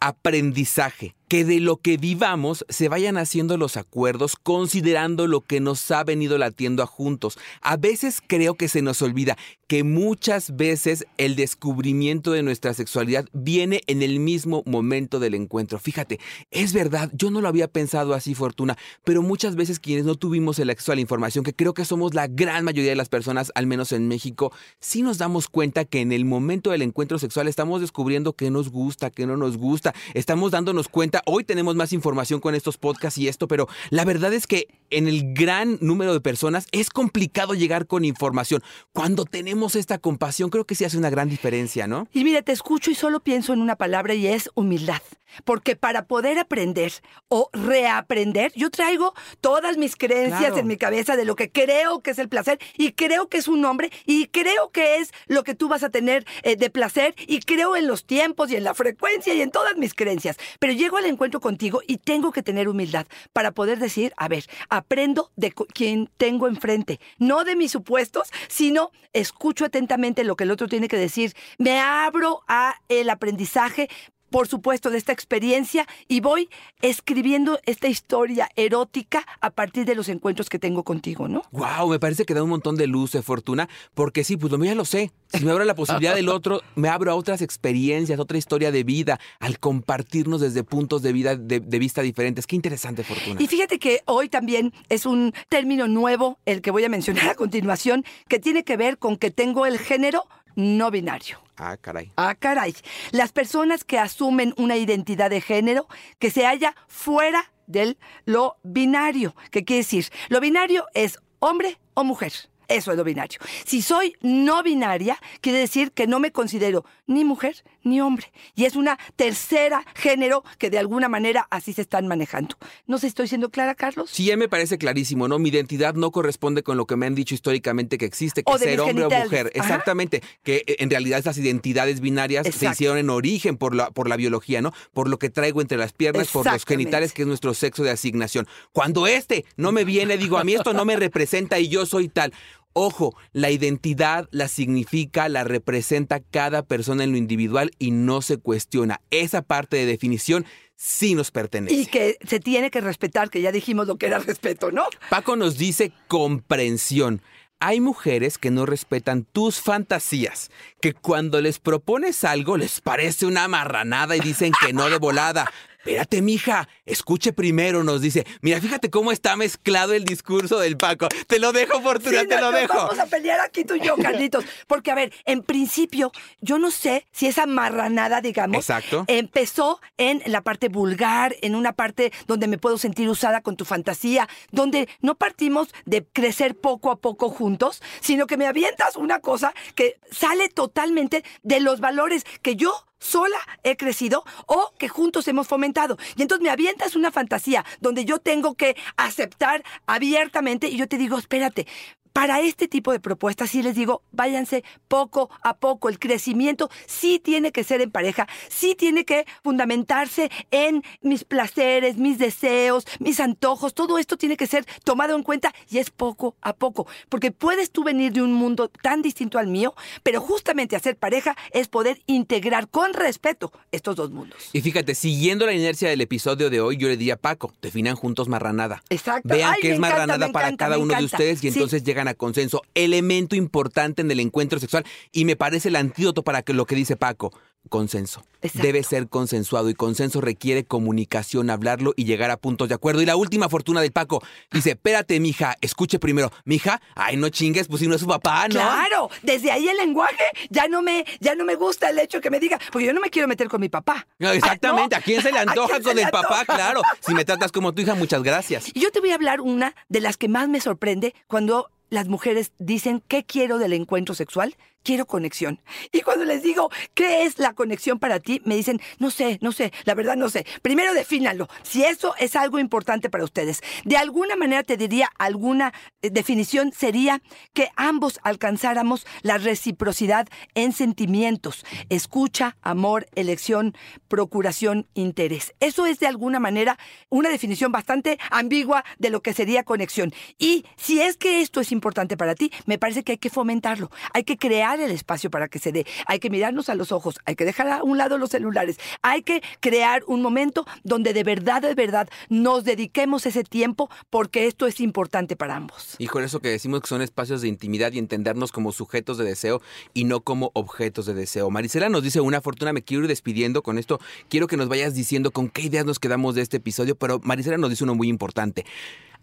Aprendizaje 0.00 1.14
que 1.34 1.44
de 1.44 1.58
lo 1.58 1.78
que 1.78 1.96
vivamos 1.96 2.64
se 2.68 2.88
vayan 2.88 3.16
haciendo 3.16 3.56
los 3.56 3.76
acuerdos 3.76 4.36
considerando 4.40 5.26
lo 5.26 5.40
que 5.40 5.58
nos 5.58 5.90
ha 5.90 6.04
venido 6.04 6.38
latiendo 6.38 6.80
a 6.80 6.86
juntos. 6.86 7.40
A 7.60 7.76
veces 7.76 8.22
creo 8.24 8.54
que 8.54 8.68
se 8.68 8.82
nos 8.82 9.02
olvida 9.02 9.36
que 9.66 9.82
muchas 9.82 10.54
veces 10.54 11.06
el 11.18 11.34
descubrimiento 11.34 12.30
de 12.30 12.44
nuestra 12.44 12.72
sexualidad 12.74 13.26
viene 13.32 13.80
en 13.88 14.02
el 14.02 14.20
mismo 14.20 14.62
momento 14.66 15.18
del 15.18 15.34
encuentro. 15.34 15.80
Fíjate, 15.80 16.20
es 16.52 16.72
verdad, 16.72 17.10
yo 17.12 17.32
no 17.32 17.40
lo 17.40 17.48
había 17.48 17.66
pensado 17.66 18.14
así, 18.14 18.36
Fortuna, 18.36 18.76
pero 19.02 19.20
muchas 19.20 19.56
veces 19.56 19.80
quienes 19.80 20.04
no 20.04 20.14
tuvimos 20.14 20.60
el 20.60 20.70
acceso 20.70 20.92
a 20.92 20.94
la 20.94 21.00
información, 21.00 21.44
que 21.44 21.54
creo 21.54 21.74
que 21.74 21.84
somos 21.84 22.14
la 22.14 22.28
gran 22.28 22.64
mayoría 22.64 22.90
de 22.90 22.96
las 22.96 23.08
personas, 23.08 23.50
al 23.56 23.66
menos 23.66 23.90
en 23.90 24.06
México, 24.06 24.52
sí 24.78 25.02
nos 25.02 25.18
damos 25.18 25.48
cuenta 25.48 25.84
que 25.84 26.00
en 26.00 26.12
el 26.12 26.24
momento 26.24 26.70
del 26.70 26.82
encuentro 26.82 27.18
sexual 27.18 27.48
estamos 27.48 27.80
descubriendo 27.80 28.34
qué 28.34 28.50
nos 28.52 28.70
gusta, 28.70 29.10
qué 29.10 29.26
no 29.26 29.36
nos 29.36 29.56
gusta, 29.56 29.94
estamos 30.12 30.52
dándonos 30.52 30.86
cuenta 30.86 31.23
Hoy 31.26 31.44
tenemos 31.44 31.74
más 31.74 31.92
información 31.92 32.40
con 32.40 32.54
estos 32.54 32.76
podcasts 32.76 33.18
y 33.18 33.28
esto, 33.28 33.48
pero 33.48 33.66
la 33.90 34.04
verdad 34.04 34.32
es 34.34 34.46
que 34.46 34.68
en 34.90 35.08
el 35.08 35.32
gran 35.32 35.78
número 35.80 36.12
de 36.12 36.20
personas 36.20 36.66
es 36.70 36.90
complicado 36.90 37.54
llegar 37.54 37.86
con 37.86 38.04
información. 38.04 38.62
Cuando 38.92 39.24
tenemos 39.24 39.74
esta 39.74 39.98
compasión, 39.98 40.50
creo 40.50 40.66
que 40.66 40.74
sí 40.74 40.84
hace 40.84 40.98
una 40.98 41.10
gran 41.10 41.30
diferencia, 41.30 41.86
¿no? 41.86 42.08
Y 42.12 42.24
mira, 42.24 42.42
te 42.42 42.52
escucho 42.52 42.90
y 42.90 42.94
solo 42.94 43.20
pienso 43.20 43.54
en 43.54 43.62
una 43.62 43.76
palabra 43.76 44.14
y 44.14 44.26
es 44.26 44.50
humildad. 44.54 45.00
Porque 45.44 45.74
para 45.74 46.06
poder 46.06 46.38
aprender 46.38 46.92
o 47.28 47.48
reaprender, 47.52 48.52
yo 48.54 48.70
traigo 48.70 49.14
todas 49.40 49.76
mis 49.76 49.96
creencias 49.96 50.56
en 50.56 50.66
mi 50.66 50.76
cabeza 50.76 51.16
de 51.16 51.24
lo 51.24 51.34
que 51.34 51.50
creo 51.50 52.02
que 52.02 52.12
es 52.12 52.18
el 52.18 52.28
placer 52.28 52.58
y 52.76 52.92
creo 52.92 53.28
que 53.28 53.38
es 53.38 53.48
un 53.48 53.60
nombre 53.60 53.90
y 54.06 54.26
creo 54.26 54.70
que 54.70 54.98
es 54.98 55.12
lo 55.26 55.42
que 55.42 55.54
tú 55.54 55.68
vas 55.68 55.82
a 55.82 55.90
tener 55.90 56.24
eh, 56.42 56.56
de 56.56 56.70
placer 56.70 57.14
y 57.26 57.40
creo 57.40 57.74
en 57.74 57.88
los 57.88 58.04
tiempos 58.04 58.50
y 58.50 58.56
en 58.56 58.64
la 58.64 58.74
frecuencia 58.74 59.34
y 59.34 59.40
en 59.40 59.50
todas 59.50 59.76
mis 59.76 59.94
creencias. 59.94 60.36
Pero 60.60 60.72
llego 60.72 60.98
al 60.98 61.06
encuentro 61.14 61.40
contigo 61.40 61.80
y 61.86 61.96
tengo 61.96 62.30
que 62.30 62.42
tener 62.42 62.68
humildad 62.68 63.06
para 63.32 63.52
poder 63.52 63.78
decir, 63.78 64.12
a 64.16 64.28
ver, 64.28 64.44
aprendo 64.68 65.30
de 65.36 65.52
quien 65.52 66.10
tengo 66.16 66.46
enfrente, 66.46 67.00
no 67.18 67.44
de 67.44 67.56
mis 67.56 67.72
supuestos, 67.72 68.30
sino 68.48 68.90
escucho 69.12 69.64
atentamente 69.64 70.24
lo 70.24 70.36
que 70.36 70.44
el 70.44 70.50
otro 70.50 70.68
tiene 70.68 70.88
que 70.88 70.98
decir, 70.98 71.34
me 71.58 71.80
abro 71.80 72.42
a 72.48 72.74
el 72.88 73.08
aprendizaje 73.10 73.88
por 74.34 74.48
supuesto, 74.48 74.90
de 74.90 74.98
esta 74.98 75.12
experiencia 75.12 75.86
y 76.08 76.18
voy 76.18 76.48
escribiendo 76.82 77.60
esta 77.66 77.86
historia 77.86 78.48
erótica 78.56 79.24
a 79.40 79.50
partir 79.50 79.84
de 79.84 79.94
los 79.94 80.08
encuentros 80.08 80.48
que 80.48 80.58
tengo 80.58 80.82
contigo, 80.82 81.28
¿no? 81.28 81.42
Wow, 81.52 81.88
me 81.88 82.00
parece 82.00 82.24
que 82.24 82.34
da 82.34 82.42
un 82.42 82.50
montón 82.50 82.74
de 82.74 82.88
luz, 82.88 83.12
de 83.12 83.22
fortuna, 83.22 83.68
porque 83.94 84.24
sí, 84.24 84.36
pues 84.36 84.50
lo 84.50 84.58
mío 84.58 84.72
ya 84.72 84.74
lo 84.74 84.84
sé. 84.84 85.12
Si 85.28 85.44
me 85.44 85.52
abro 85.52 85.64
la 85.64 85.76
posibilidad 85.76 86.16
del 86.16 86.28
otro, 86.28 86.62
me 86.74 86.88
abro 86.88 87.12
a 87.12 87.14
otras 87.14 87.42
experiencias, 87.42 88.18
otra 88.18 88.36
historia 88.36 88.72
de 88.72 88.82
vida, 88.82 89.20
al 89.38 89.60
compartirnos 89.60 90.40
desde 90.40 90.64
puntos 90.64 91.02
de 91.02 91.12
vida 91.12 91.36
de, 91.36 91.60
de 91.60 91.78
vista 91.78 92.02
diferentes. 92.02 92.48
Qué 92.48 92.56
interesante, 92.56 93.04
Fortuna. 93.04 93.40
Y 93.40 93.46
fíjate 93.46 93.78
que 93.78 94.00
hoy 94.04 94.28
también 94.28 94.72
es 94.88 95.06
un 95.06 95.32
término 95.48 95.86
nuevo, 95.86 96.40
el 96.44 96.60
que 96.60 96.72
voy 96.72 96.82
a 96.82 96.88
mencionar 96.88 97.28
a 97.28 97.34
continuación, 97.36 98.04
que 98.26 98.40
tiene 98.40 98.64
que 98.64 98.76
ver 98.76 98.98
con 98.98 99.16
que 99.16 99.30
tengo 99.30 99.64
el 99.64 99.78
género 99.78 100.24
no 100.56 100.90
binario. 100.90 101.43
Ah, 101.56 101.76
caray. 101.76 102.12
Ah, 102.16 102.34
caray. 102.34 102.74
Las 103.12 103.32
personas 103.32 103.84
que 103.84 103.98
asumen 103.98 104.54
una 104.56 104.76
identidad 104.76 105.30
de 105.30 105.40
género 105.40 105.86
que 106.18 106.30
se 106.30 106.46
halla 106.46 106.74
fuera 106.88 107.52
del 107.66 107.96
lo 108.24 108.56
binario. 108.62 109.34
¿Qué 109.50 109.64
quiere 109.64 109.82
decir? 109.82 110.10
Lo 110.28 110.40
binario 110.40 110.86
es 110.94 111.18
hombre 111.38 111.78
o 111.94 112.04
mujer. 112.04 112.32
Eso 112.74 112.90
es 112.90 112.96
lo 112.96 113.04
binario. 113.04 113.38
Si 113.64 113.82
soy 113.82 114.16
no 114.20 114.62
binaria, 114.62 115.18
quiere 115.40 115.58
decir 115.58 115.92
que 115.92 116.06
no 116.06 116.18
me 116.18 116.32
considero 116.32 116.84
ni 117.06 117.24
mujer 117.24 117.62
ni 117.84 118.00
hombre. 118.00 118.32
Y 118.56 118.64
es 118.64 118.76
una 118.76 118.98
tercera 119.16 119.84
género 119.94 120.42
que 120.58 120.70
de 120.70 120.78
alguna 120.78 121.08
manera 121.08 121.46
así 121.50 121.72
se 121.72 121.82
están 121.82 122.08
manejando. 122.08 122.56
¿No 122.86 122.98
sé 122.98 123.06
estoy 123.06 123.28
siendo 123.28 123.50
clara, 123.50 123.74
Carlos? 123.74 124.10
Sí, 124.10 124.34
me 124.36 124.48
parece 124.48 124.78
clarísimo, 124.78 125.28
¿no? 125.28 125.38
Mi 125.38 125.50
identidad 125.50 125.94
no 125.94 126.10
corresponde 126.10 126.62
con 126.62 126.76
lo 126.76 126.86
que 126.86 126.96
me 126.96 127.06
han 127.06 127.14
dicho 127.14 127.34
históricamente 127.34 127.98
que 127.98 128.06
existe, 128.06 128.42
que 128.42 128.58
ser 128.58 128.80
hombre 128.80 129.04
o 129.04 129.10
mujer. 129.10 129.52
Exactamente. 129.54 130.22
Que 130.42 130.64
eh, 130.66 130.76
en 130.80 130.90
realidad 130.90 131.20
esas 131.20 131.38
identidades 131.38 132.00
binarias 132.00 132.46
se 132.52 132.66
hicieron 132.66 132.98
en 132.98 133.10
origen 133.10 133.56
por 133.56 133.74
la, 133.74 133.90
por 133.90 134.08
la 134.08 134.16
biología, 134.16 134.62
¿no? 134.62 134.72
Por 134.92 135.08
lo 135.08 135.18
que 135.18 135.30
traigo 135.30 135.60
entre 135.60 135.78
las 135.78 135.92
piernas, 135.92 136.28
por 136.28 136.50
los 136.50 136.64
genitales, 136.64 137.12
que 137.12 137.22
es 137.22 137.28
nuestro 137.28 137.54
sexo 137.54 137.84
de 137.84 137.90
asignación. 137.90 138.48
Cuando 138.72 139.06
este 139.06 139.44
no 139.56 139.70
me 139.70 139.84
viene, 139.84 140.16
digo, 140.16 140.38
a 140.38 140.44
mí 140.44 140.54
esto 140.54 140.72
no 140.72 140.84
me 140.84 140.96
representa 140.96 141.58
y 141.58 141.68
yo 141.68 141.86
soy 141.86 142.08
tal. 142.08 142.32
Ojo, 142.74 143.16
la 143.32 143.50
identidad 143.50 144.28
la 144.32 144.48
significa, 144.48 145.28
la 145.28 145.44
representa 145.44 146.18
cada 146.18 146.64
persona 146.64 147.04
en 147.04 147.12
lo 147.12 147.18
individual 147.18 147.70
y 147.78 147.92
no 147.92 148.20
se 148.20 148.36
cuestiona. 148.36 149.00
Esa 149.10 149.42
parte 149.42 149.76
de 149.76 149.86
definición 149.86 150.44
sí 150.74 151.14
nos 151.14 151.30
pertenece. 151.30 151.74
Y 151.74 151.86
que 151.86 152.18
se 152.26 152.40
tiene 152.40 152.72
que 152.72 152.80
respetar, 152.80 153.30
que 153.30 153.40
ya 153.40 153.52
dijimos 153.52 153.86
lo 153.86 153.96
que 153.96 154.06
era 154.06 154.18
respeto, 154.18 154.72
¿no? 154.72 154.84
Paco 155.08 155.36
nos 155.36 155.56
dice 155.56 155.92
comprensión. 156.08 157.22
Hay 157.60 157.80
mujeres 157.80 158.38
que 158.38 158.50
no 158.50 158.66
respetan 158.66 159.24
tus 159.24 159.60
fantasías, 159.60 160.50
que 160.80 160.92
cuando 160.92 161.40
les 161.40 161.60
propones 161.60 162.24
algo 162.24 162.56
les 162.56 162.80
parece 162.80 163.24
una 163.24 163.46
marranada 163.46 164.16
y 164.16 164.20
dicen 164.20 164.52
que 164.60 164.72
no 164.72 164.90
de 164.90 164.98
volada. 164.98 165.50
Espérate, 165.84 166.22
mija, 166.22 166.66
escuche 166.86 167.34
primero, 167.34 167.84
nos 167.84 168.00
dice. 168.00 168.26
Mira, 168.40 168.58
fíjate 168.58 168.88
cómo 168.88 169.12
está 169.12 169.36
mezclado 169.36 169.92
el 169.92 170.04
discurso 170.04 170.58
del 170.58 170.78
Paco. 170.78 171.08
Te 171.26 171.38
lo 171.38 171.52
dejo, 171.52 171.78
Fortuna, 171.82 172.24
te 172.24 172.40
lo 172.40 172.52
dejo. 172.52 172.74
Vamos 172.74 172.98
a 172.98 173.04
pelear 173.04 173.38
aquí 173.40 173.66
tú 173.66 173.74
y 173.74 173.80
yo, 173.80 173.94
Carlitos. 174.02 174.46
Porque, 174.66 174.90
a 174.90 174.94
ver, 174.94 175.12
en 175.26 175.42
principio, 175.42 176.10
yo 176.40 176.58
no 176.58 176.70
sé 176.70 177.06
si 177.12 177.26
esa 177.26 177.44
marranada, 177.44 178.22
digamos, 178.22 178.56
Exacto. 178.56 179.04
empezó 179.08 179.78
en 179.98 180.22
la 180.24 180.40
parte 180.40 180.70
vulgar, 180.70 181.36
en 181.42 181.54
una 181.54 181.74
parte 181.74 182.14
donde 182.26 182.46
me 182.46 182.56
puedo 182.56 182.78
sentir 182.78 183.10
usada 183.10 183.42
con 183.42 183.58
tu 183.58 183.66
fantasía, 183.66 184.26
donde 184.52 184.88
no 185.02 185.16
partimos 185.16 185.68
de 185.84 186.06
crecer 186.06 186.56
poco 186.56 186.92
a 186.92 186.96
poco 186.96 187.28
juntos, 187.28 187.82
sino 188.00 188.26
que 188.26 188.38
me 188.38 188.46
avientas 188.46 188.96
una 188.96 189.20
cosa 189.20 189.52
que 189.74 189.98
sale 190.10 190.48
totalmente 190.48 191.24
de 191.42 191.60
los 191.60 191.80
valores 191.80 192.24
que 192.40 192.56
yo 192.56 192.72
sola 193.04 193.38
he 193.62 193.76
crecido 193.76 194.24
o 194.46 194.72
que 194.78 194.88
juntos 194.88 195.28
hemos 195.28 195.46
fomentado. 195.46 195.98
Y 196.16 196.22
entonces 196.22 196.42
me 196.42 196.50
avientas 196.50 196.96
una 196.96 197.12
fantasía 197.12 197.64
donde 197.80 198.04
yo 198.04 198.18
tengo 198.18 198.54
que 198.54 198.76
aceptar 198.96 199.62
abiertamente 199.86 200.68
y 200.68 200.76
yo 200.76 200.88
te 200.88 200.98
digo, 200.98 201.18
espérate, 201.18 201.66
para 202.14 202.40
este 202.40 202.68
tipo 202.68 202.92
de 202.92 203.00
propuestas 203.00 203.50
sí 203.50 203.60
les 203.60 203.74
digo, 203.74 204.02
váyanse 204.12 204.62
poco 204.86 205.30
a 205.42 205.56
poco. 205.56 205.88
El 205.88 205.98
crecimiento 205.98 206.70
sí 206.86 207.18
tiene 207.18 207.50
que 207.50 207.64
ser 207.64 207.80
en 207.80 207.90
pareja, 207.90 208.28
sí 208.48 208.76
tiene 208.76 209.04
que 209.04 209.26
fundamentarse 209.42 210.30
en 210.52 210.84
mis 211.02 211.24
placeres, 211.24 211.96
mis 211.96 212.16
deseos, 212.18 212.86
mis 213.00 213.18
antojos. 213.18 213.74
Todo 213.74 213.98
esto 213.98 214.16
tiene 214.16 214.36
que 214.36 214.46
ser 214.46 214.64
tomado 214.84 215.16
en 215.16 215.24
cuenta 215.24 215.52
y 215.68 215.78
es 215.78 215.90
poco 215.90 216.36
a 216.40 216.54
poco. 216.54 216.86
Porque 217.08 217.32
puedes 217.32 217.72
tú 217.72 217.82
venir 217.82 218.12
de 218.12 218.22
un 218.22 218.32
mundo 218.32 218.68
tan 218.68 219.02
distinto 219.02 219.40
al 219.40 219.48
mío, 219.48 219.74
pero 220.04 220.20
justamente 220.20 220.76
hacer 220.76 220.96
pareja 220.96 221.36
es 221.50 221.66
poder 221.66 222.00
integrar 222.06 222.68
con 222.68 222.94
respeto 222.94 223.52
estos 223.72 223.96
dos 223.96 224.12
mundos. 224.12 224.50
Y 224.52 224.60
fíjate, 224.60 224.94
siguiendo 224.94 225.46
la 225.46 225.52
inercia 225.52 225.88
del 225.88 226.00
episodio 226.00 226.48
de 226.48 226.60
hoy, 226.60 226.76
yo 226.76 226.86
le 226.86 226.96
di 226.96 227.10
a 227.10 227.16
Paco, 227.16 227.52
definan 227.60 227.96
juntos 227.96 228.28
marranada. 228.28 228.84
Exacto. 228.88 229.28
Vean 229.28 229.56
qué 229.60 229.72
es 229.72 229.80
marranada 229.80 230.30
para 230.30 230.56
cada 230.56 230.78
uno 230.78 230.94
de 230.94 231.04
ustedes 231.04 231.42
y 231.42 231.48
entonces 231.48 231.82
llegan 231.82 232.03
a 232.08 232.14
consenso. 232.14 232.62
Elemento 232.74 233.36
importante 233.36 234.02
en 234.02 234.10
el 234.10 234.20
encuentro 234.20 234.58
sexual 234.58 234.84
y 235.12 235.24
me 235.24 235.36
parece 235.36 235.68
el 235.68 235.76
antídoto 235.76 236.22
para 236.22 236.42
que 236.42 236.52
lo 236.52 236.66
que 236.66 236.74
dice 236.74 236.96
Paco 236.96 237.32
consenso. 237.68 238.24
Debe 238.52 238.82
ser 238.82 239.08
consensuado 239.08 239.70
y 239.70 239.74
consenso 239.74 240.20
requiere 240.20 240.64
comunicación, 240.64 241.48
hablarlo 241.48 241.94
y 241.96 242.04
llegar 242.04 242.30
a 242.30 242.36
puntos 242.36 242.68
de 242.68 242.74
acuerdo. 242.74 243.00
Y 243.00 243.06
la 243.06 243.16
última 243.16 243.48
fortuna 243.48 243.80
del 243.80 243.90
Paco 243.90 244.22
dice, 244.50 244.72
espérate, 244.72 245.18
mija, 245.18 245.56
escuche 245.62 245.98
primero. 245.98 246.30
Mija, 246.44 246.82
ay, 246.94 247.16
no 247.16 247.30
chingues, 247.30 247.68
pues 247.68 247.80
si 247.80 247.88
no 247.88 247.94
es 247.94 248.02
su 248.02 248.06
papá, 248.06 248.48
¿no? 248.48 248.54
Claro, 248.54 249.10
desde 249.22 249.50
ahí 249.50 249.66
el 249.66 249.78
lenguaje 249.78 250.24
ya 250.50 250.68
no 250.68 250.82
me, 250.82 251.06
ya 251.20 251.34
no 251.34 251.44
me 251.44 251.54
gusta 251.54 251.88
el 251.88 251.98
hecho 251.98 252.20
que 252.20 252.30
me 252.30 252.38
diga, 252.38 252.58
porque 252.70 252.86
yo 252.86 252.92
no 252.92 253.00
me 253.00 253.08
quiero 253.08 253.28
meter 253.28 253.48
con 253.48 253.62
mi 253.62 253.70
papá. 253.70 254.06
exactamente, 254.18 254.94
¿a 254.94 255.00
quién 255.00 255.22
se 255.22 255.32
le 255.32 255.38
antoja 255.40 255.80
con 255.80 255.98
el 255.98 256.10
papá? 256.10 256.44
Claro, 256.44 256.82
si 257.00 257.14
me 257.14 257.24
tratas 257.24 257.50
como 257.50 257.72
tu 257.72 257.80
hija, 257.80 257.94
muchas 257.94 258.22
gracias. 258.22 258.66
Y 258.74 258.80
yo 258.80 258.90
te 258.90 259.00
voy 259.00 259.12
a 259.12 259.14
hablar 259.14 259.40
una 259.40 259.74
de 259.88 260.00
las 260.00 260.18
que 260.18 260.28
más 260.28 260.48
me 260.48 260.60
sorprende 260.60 261.14
cuando 261.26 261.70
las 261.90 262.08
mujeres 262.08 262.52
dicen, 262.58 263.02
¿qué 263.06 263.24
quiero 263.24 263.58
del 263.58 263.72
encuentro 263.72 264.14
sexual? 264.14 264.56
Quiero 264.84 265.06
conexión. 265.06 265.60
Y 265.90 266.02
cuando 266.02 266.24
les 266.24 266.42
digo, 266.42 266.70
¿qué 266.94 267.24
es 267.24 267.38
la 267.38 267.54
conexión 267.54 267.98
para 267.98 268.20
ti? 268.20 268.40
Me 268.44 268.54
dicen, 268.54 268.80
no 268.98 269.10
sé, 269.10 269.38
no 269.40 269.50
sé, 269.50 269.72
la 269.84 269.94
verdad 269.94 270.14
no 270.14 270.28
sé. 270.28 270.46
Primero 270.62 270.94
defínalo, 270.94 271.48
si 271.62 271.82
eso 271.84 272.14
es 272.18 272.36
algo 272.36 272.60
importante 272.60 273.10
para 273.10 273.24
ustedes. 273.24 273.60
De 273.84 273.96
alguna 273.96 274.36
manera 274.36 274.62
te 274.62 274.76
diría, 274.76 275.10
alguna 275.18 275.72
eh, 276.02 276.10
definición 276.10 276.72
sería 276.72 277.22
que 277.52 277.70
ambos 277.76 278.20
alcanzáramos 278.22 279.06
la 279.22 279.38
reciprocidad 279.38 280.28
en 280.54 280.72
sentimientos, 280.72 281.64
escucha, 281.88 282.56
amor, 282.62 283.06
elección, 283.14 283.74
procuración, 284.08 284.86
interés. 284.94 285.54
Eso 285.60 285.86
es 285.86 285.98
de 285.98 286.06
alguna 286.06 286.40
manera 286.40 286.78
una 287.08 287.30
definición 287.30 287.72
bastante 287.72 288.18
ambigua 288.30 288.84
de 288.98 289.10
lo 289.10 289.22
que 289.22 289.32
sería 289.32 289.64
conexión. 289.64 290.12
Y 290.38 290.66
si 290.76 291.00
es 291.00 291.16
que 291.16 291.40
esto 291.40 291.60
es 291.60 291.72
importante 291.72 292.16
para 292.16 292.34
ti, 292.34 292.52
me 292.66 292.78
parece 292.78 293.02
que 293.02 293.12
hay 293.12 293.18
que 293.18 293.30
fomentarlo, 293.30 293.90
hay 294.12 294.24
que 294.24 294.36
crear 294.36 294.73
el 294.80 294.90
espacio 294.90 295.30
para 295.30 295.48
que 295.48 295.58
se 295.58 295.72
dé. 295.72 295.86
Hay 296.06 296.18
que 296.18 296.30
mirarnos 296.30 296.68
a 296.68 296.74
los 296.74 296.92
ojos, 296.92 297.16
hay 297.24 297.36
que 297.36 297.44
dejar 297.44 297.68
a 297.68 297.82
un 297.82 297.98
lado 297.98 298.18
los 298.18 298.30
celulares, 298.30 298.78
hay 299.02 299.22
que 299.22 299.42
crear 299.60 300.02
un 300.06 300.22
momento 300.22 300.66
donde 300.82 301.12
de 301.12 301.24
verdad, 301.24 301.62
de 301.62 301.74
verdad 301.74 302.08
nos 302.28 302.64
dediquemos 302.64 303.26
ese 303.26 303.44
tiempo 303.44 303.90
porque 304.10 304.46
esto 304.46 304.66
es 304.66 304.80
importante 304.80 305.36
para 305.36 305.56
ambos. 305.56 305.96
Y 305.98 306.06
con 306.06 306.24
eso 306.24 306.40
que 306.40 306.48
decimos 306.48 306.80
que 306.80 306.88
son 306.88 307.02
espacios 307.02 307.40
de 307.40 307.48
intimidad 307.48 307.92
y 307.92 307.98
entendernos 307.98 308.52
como 308.52 308.72
sujetos 308.72 309.18
de 309.18 309.24
deseo 309.24 309.62
y 309.92 310.04
no 310.04 310.20
como 310.20 310.50
objetos 310.54 311.06
de 311.06 311.14
deseo. 311.14 311.50
Marisela 311.50 311.88
nos 311.88 312.02
dice 312.02 312.20
una 312.20 312.40
fortuna, 312.40 312.72
me 312.72 312.82
quiero 312.82 313.04
ir 313.04 313.08
despidiendo 313.08 313.62
con 313.62 313.78
esto. 313.78 314.00
Quiero 314.28 314.46
que 314.46 314.56
nos 314.56 314.68
vayas 314.68 314.94
diciendo 314.94 315.30
con 315.30 315.48
qué 315.48 315.62
ideas 315.62 315.84
nos 315.84 315.98
quedamos 315.98 316.34
de 316.34 316.42
este 316.42 316.58
episodio, 316.58 316.96
pero 316.96 317.20
Marisela 317.22 317.58
nos 317.58 317.70
dice 317.70 317.84
uno 317.84 317.94
muy 317.94 318.08
importante. 318.08 318.64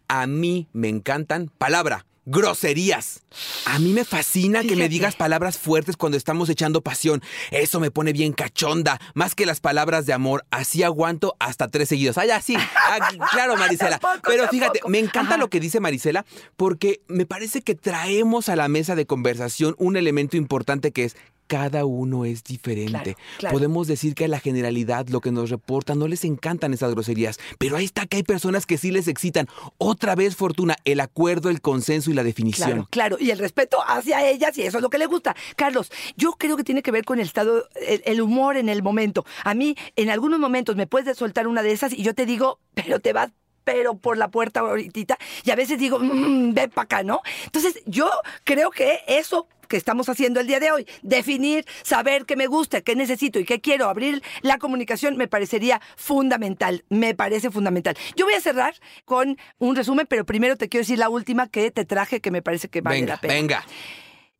A 0.07 0.27
mí 0.27 0.67
me 0.73 0.89
encantan, 0.89 1.49
palabra, 1.57 2.05
groserías. 2.25 3.23
A 3.65 3.79
mí 3.79 3.93
me 3.93 4.05
fascina 4.05 4.61
que 4.61 4.75
me 4.75 4.89
digas 4.89 5.15
palabras 5.15 5.57
fuertes 5.57 5.97
cuando 5.97 6.17
estamos 6.17 6.49
echando 6.49 6.81
pasión. 6.81 7.21
Eso 7.51 7.79
me 7.79 7.91
pone 7.91 8.13
bien 8.13 8.33
cachonda, 8.33 8.99
más 9.13 9.35
que 9.35 9.45
las 9.45 9.59
palabras 9.59 10.05
de 10.05 10.13
amor. 10.13 10.45
Así 10.51 10.83
aguanto 10.83 11.35
hasta 11.39 11.67
tres 11.67 11.89
seguidos. 11.89 12.17
Ah, 12.17 12.25
ya, 12.25 12.41
sí. 12.41 12.55
Ah, 12.57 13.09
claro, 13.31 13.57
Marisela. 13.57 13.99
Pero 14.23 14.47
fíjate, 14.47 14.81
me 14.87 14.99
encanta 14.99 15.37
lo 15.37 15.49
que 15.49 15.59
dice 15.59 15.79
Marisela 15.79 16.25
porque 16.57 17.01
me 17.07 17.25
parece 17.25 17.61
que 17.61 17.75
traemos 17.75 18.49
a 18.49 18.55
la 18.55 18.67
mesa 18.67 18.95
de 18.95 19.05
conversación 19.05 19.75
un 19.77 19.97
elemento 19.97 20.37
importante 20.37 20.91
que 20.91 21.05
es 21.05 21.15
cada 21.51 21.83
uno 21.83 22.23
es 22.23 22.45
diferente. 22.45 23.17
Podemos 23.51 23.85
decir 23.85 24.15
que 24.15 24.23
a 24.23 24.27
la 24.29 24.39
generalidad 24.39 25.09
lo 25.09 25.19
que 25.19 25.33
nos 25.33 25.49
reporta 25.49 25.95
no 25.95 26.07
les 26.07 26.23
encantan 26.23 26.73
esas 26.73 26.93
groserías, 26.93 27.41
pero 27.57 27.75
ahí 27.75 27.83
está 27.83 28.05
que 28.05 28.15
hay 28.15 28.23
personas 28.23 28.65
que 28.65 28.77
sí 28.77 28.89
les 28.89 29.09
excitan. 29.09 29.49
Otra 29.77 30.15
vez, 30.15 30.37
Fortuna, 30.37 30.77
el 30.85 31.01
acuerdo, 31.01 31.49
el 31.49 31.59
consenso 31.59 32.09
y 32.09 32.13
la 32.13 32.23
definición. 32.23 32.69
Claro, 32.69 32.87
claro, 32.89 33.17
y 33.19 33.31
el 33.31 33.37
respeto 33.37 33.79
hacia 33.85 34.25
ellas 34.29 34.57
y 34.57 34.61
eso 34.61 34.77
es 34.77 34.81
lo 34.81 34.89
que 34.89 34.97
les 34.97 35.09
gusta. 35.09 35.35
Carlos, 35.57 35.91
yo 36.15 36.37
creo 36.37 36.55
que 36.55 36.63
tiene 36.63 36.81
que 36.83 36.91
ver 36.91 37.03
con 37.03 37.19
el 37.19 37.25
estado, 37.25 37.67
el, 37.75 38.21
humor 38.21 38.55
en 38.55 38.69
el 38.69 38.81
momento. 38.81 39.25
A 39.43 39.53
mí, 39.53 39.75
en 39.97 40.09
algunos 40.09 40.39
momentos 40.39 40.77
me 40.77 40.87
puedes 40.87 41.17
soltar 41.17 41.49
una 41.49 41.63
de 41.63 41.73
esas 41.73 41.91
y 41.91 42.01
yo 42.01 42.13
te 42.13 42.25
digo, 42.25 42.59
pero 42.75 43.01
te 43.01 43.11
vas 43.11 43.29
pero 43.65 43.95
por 43.95 44.17
la 44.17 44.31
puerta 44.31 44.61
ahorita. 44.61 45.17
Y 45.43 45.51
a 45.51 45.55
veces 45.55 45.77
digo, 45.77 45.99
mmm, 45.99 46.53
ven 46.53 46.69
para 46.69 46.85
acá, 46.85 47.03
¿no? 47.03 47.21
Entonces, 47.45 47.83
yo 47.85 48.09
creo 48.45 48.71
que 48.71 49.01
eso 49.05 49.47
que 49.71 49.77
estamos 49.77 50.09
haciendo 50.09 50.41
el 50.41 50.47
día 50.47 50.59
de 50.59 50.69
hoy. 50.69 50.85
Definir, 51.01 51.65
saber 51.81 52.25
qué 52.25 52.35
me 52.35 52.45
gusta, 52.47 52.81
qué 52.81 52.93
necesito 52.93 53.39
y 53.39 53.45
qué 53.45 53.61
quiero. 53.61 53.87
Abrir 53.87 54.21
la 54.41 54.57
comunicación 54.57 55.15
me 55.15 55.29
parecería 55.29 55.79
fundamental. 55.95 56.83
Me 56.89 57.15
parece 57.15 57.49
fundamental. 57.49 57.95
Yo 58.17 58.25
voy 58.25 58.33
a 58.33 58.41
cerrar 58.41 58.75
con 59.05 59.37
un 59.59 59.77
resumen, 59.77 60.07
pero 60.09 60.25
primero 60.25 60.57
te 60.57 60.67
quiero 60.67 60.81
decir 60.81 60.99
la 60.99 61.07
última 61.07 61.47
que 61.47 61.71
te 61.71 61.85
traje 61.85 62.19
que 62.19 62.31
me 62.31 62.41
parece 62.41 62.67
que 62.67 62.81
vale 62.81 63.05
la 63.05 63.15
pena. 63.15 63.33
Venga. 63.33 63.65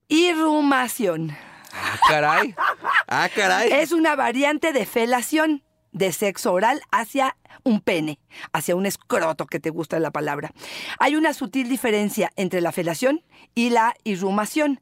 Irrumación. 0.09 1.31
Ah, 1.73 1.97
caray. 2.09 2.55
Ah, 3.07 3.29
caray. 3.33 3.71
Es 3.71 3.93
una 3.93 4.17
variante 4.17 4.73
de 4.73 4.85
felación 4.85 5.63
de 5.93 6.11
sexo 6.11 6.51
oral 6.51 6.81
hacia 6.91 7.37
un 7.63 7.79
pene, 7.79 8.19
hacia 8.51 8.75
un 8.75 8.85
escroto 8.85 9.45
que 9.45 9.61
te 9.61 9.69
gusta 9.69 9.97
la 9.99 10.11
palabra. 10.11 10.51
Hay 10.99 11.15
una 11.15 11.33
sutil 11.33 11.69
diferencia 11.69 12.31
entre 12.35 12.59
la 12.59 12.73
felación 12.73 13.23
y 13.55 13.69
la 13.69 13.93
irrumación. 14.03 14.81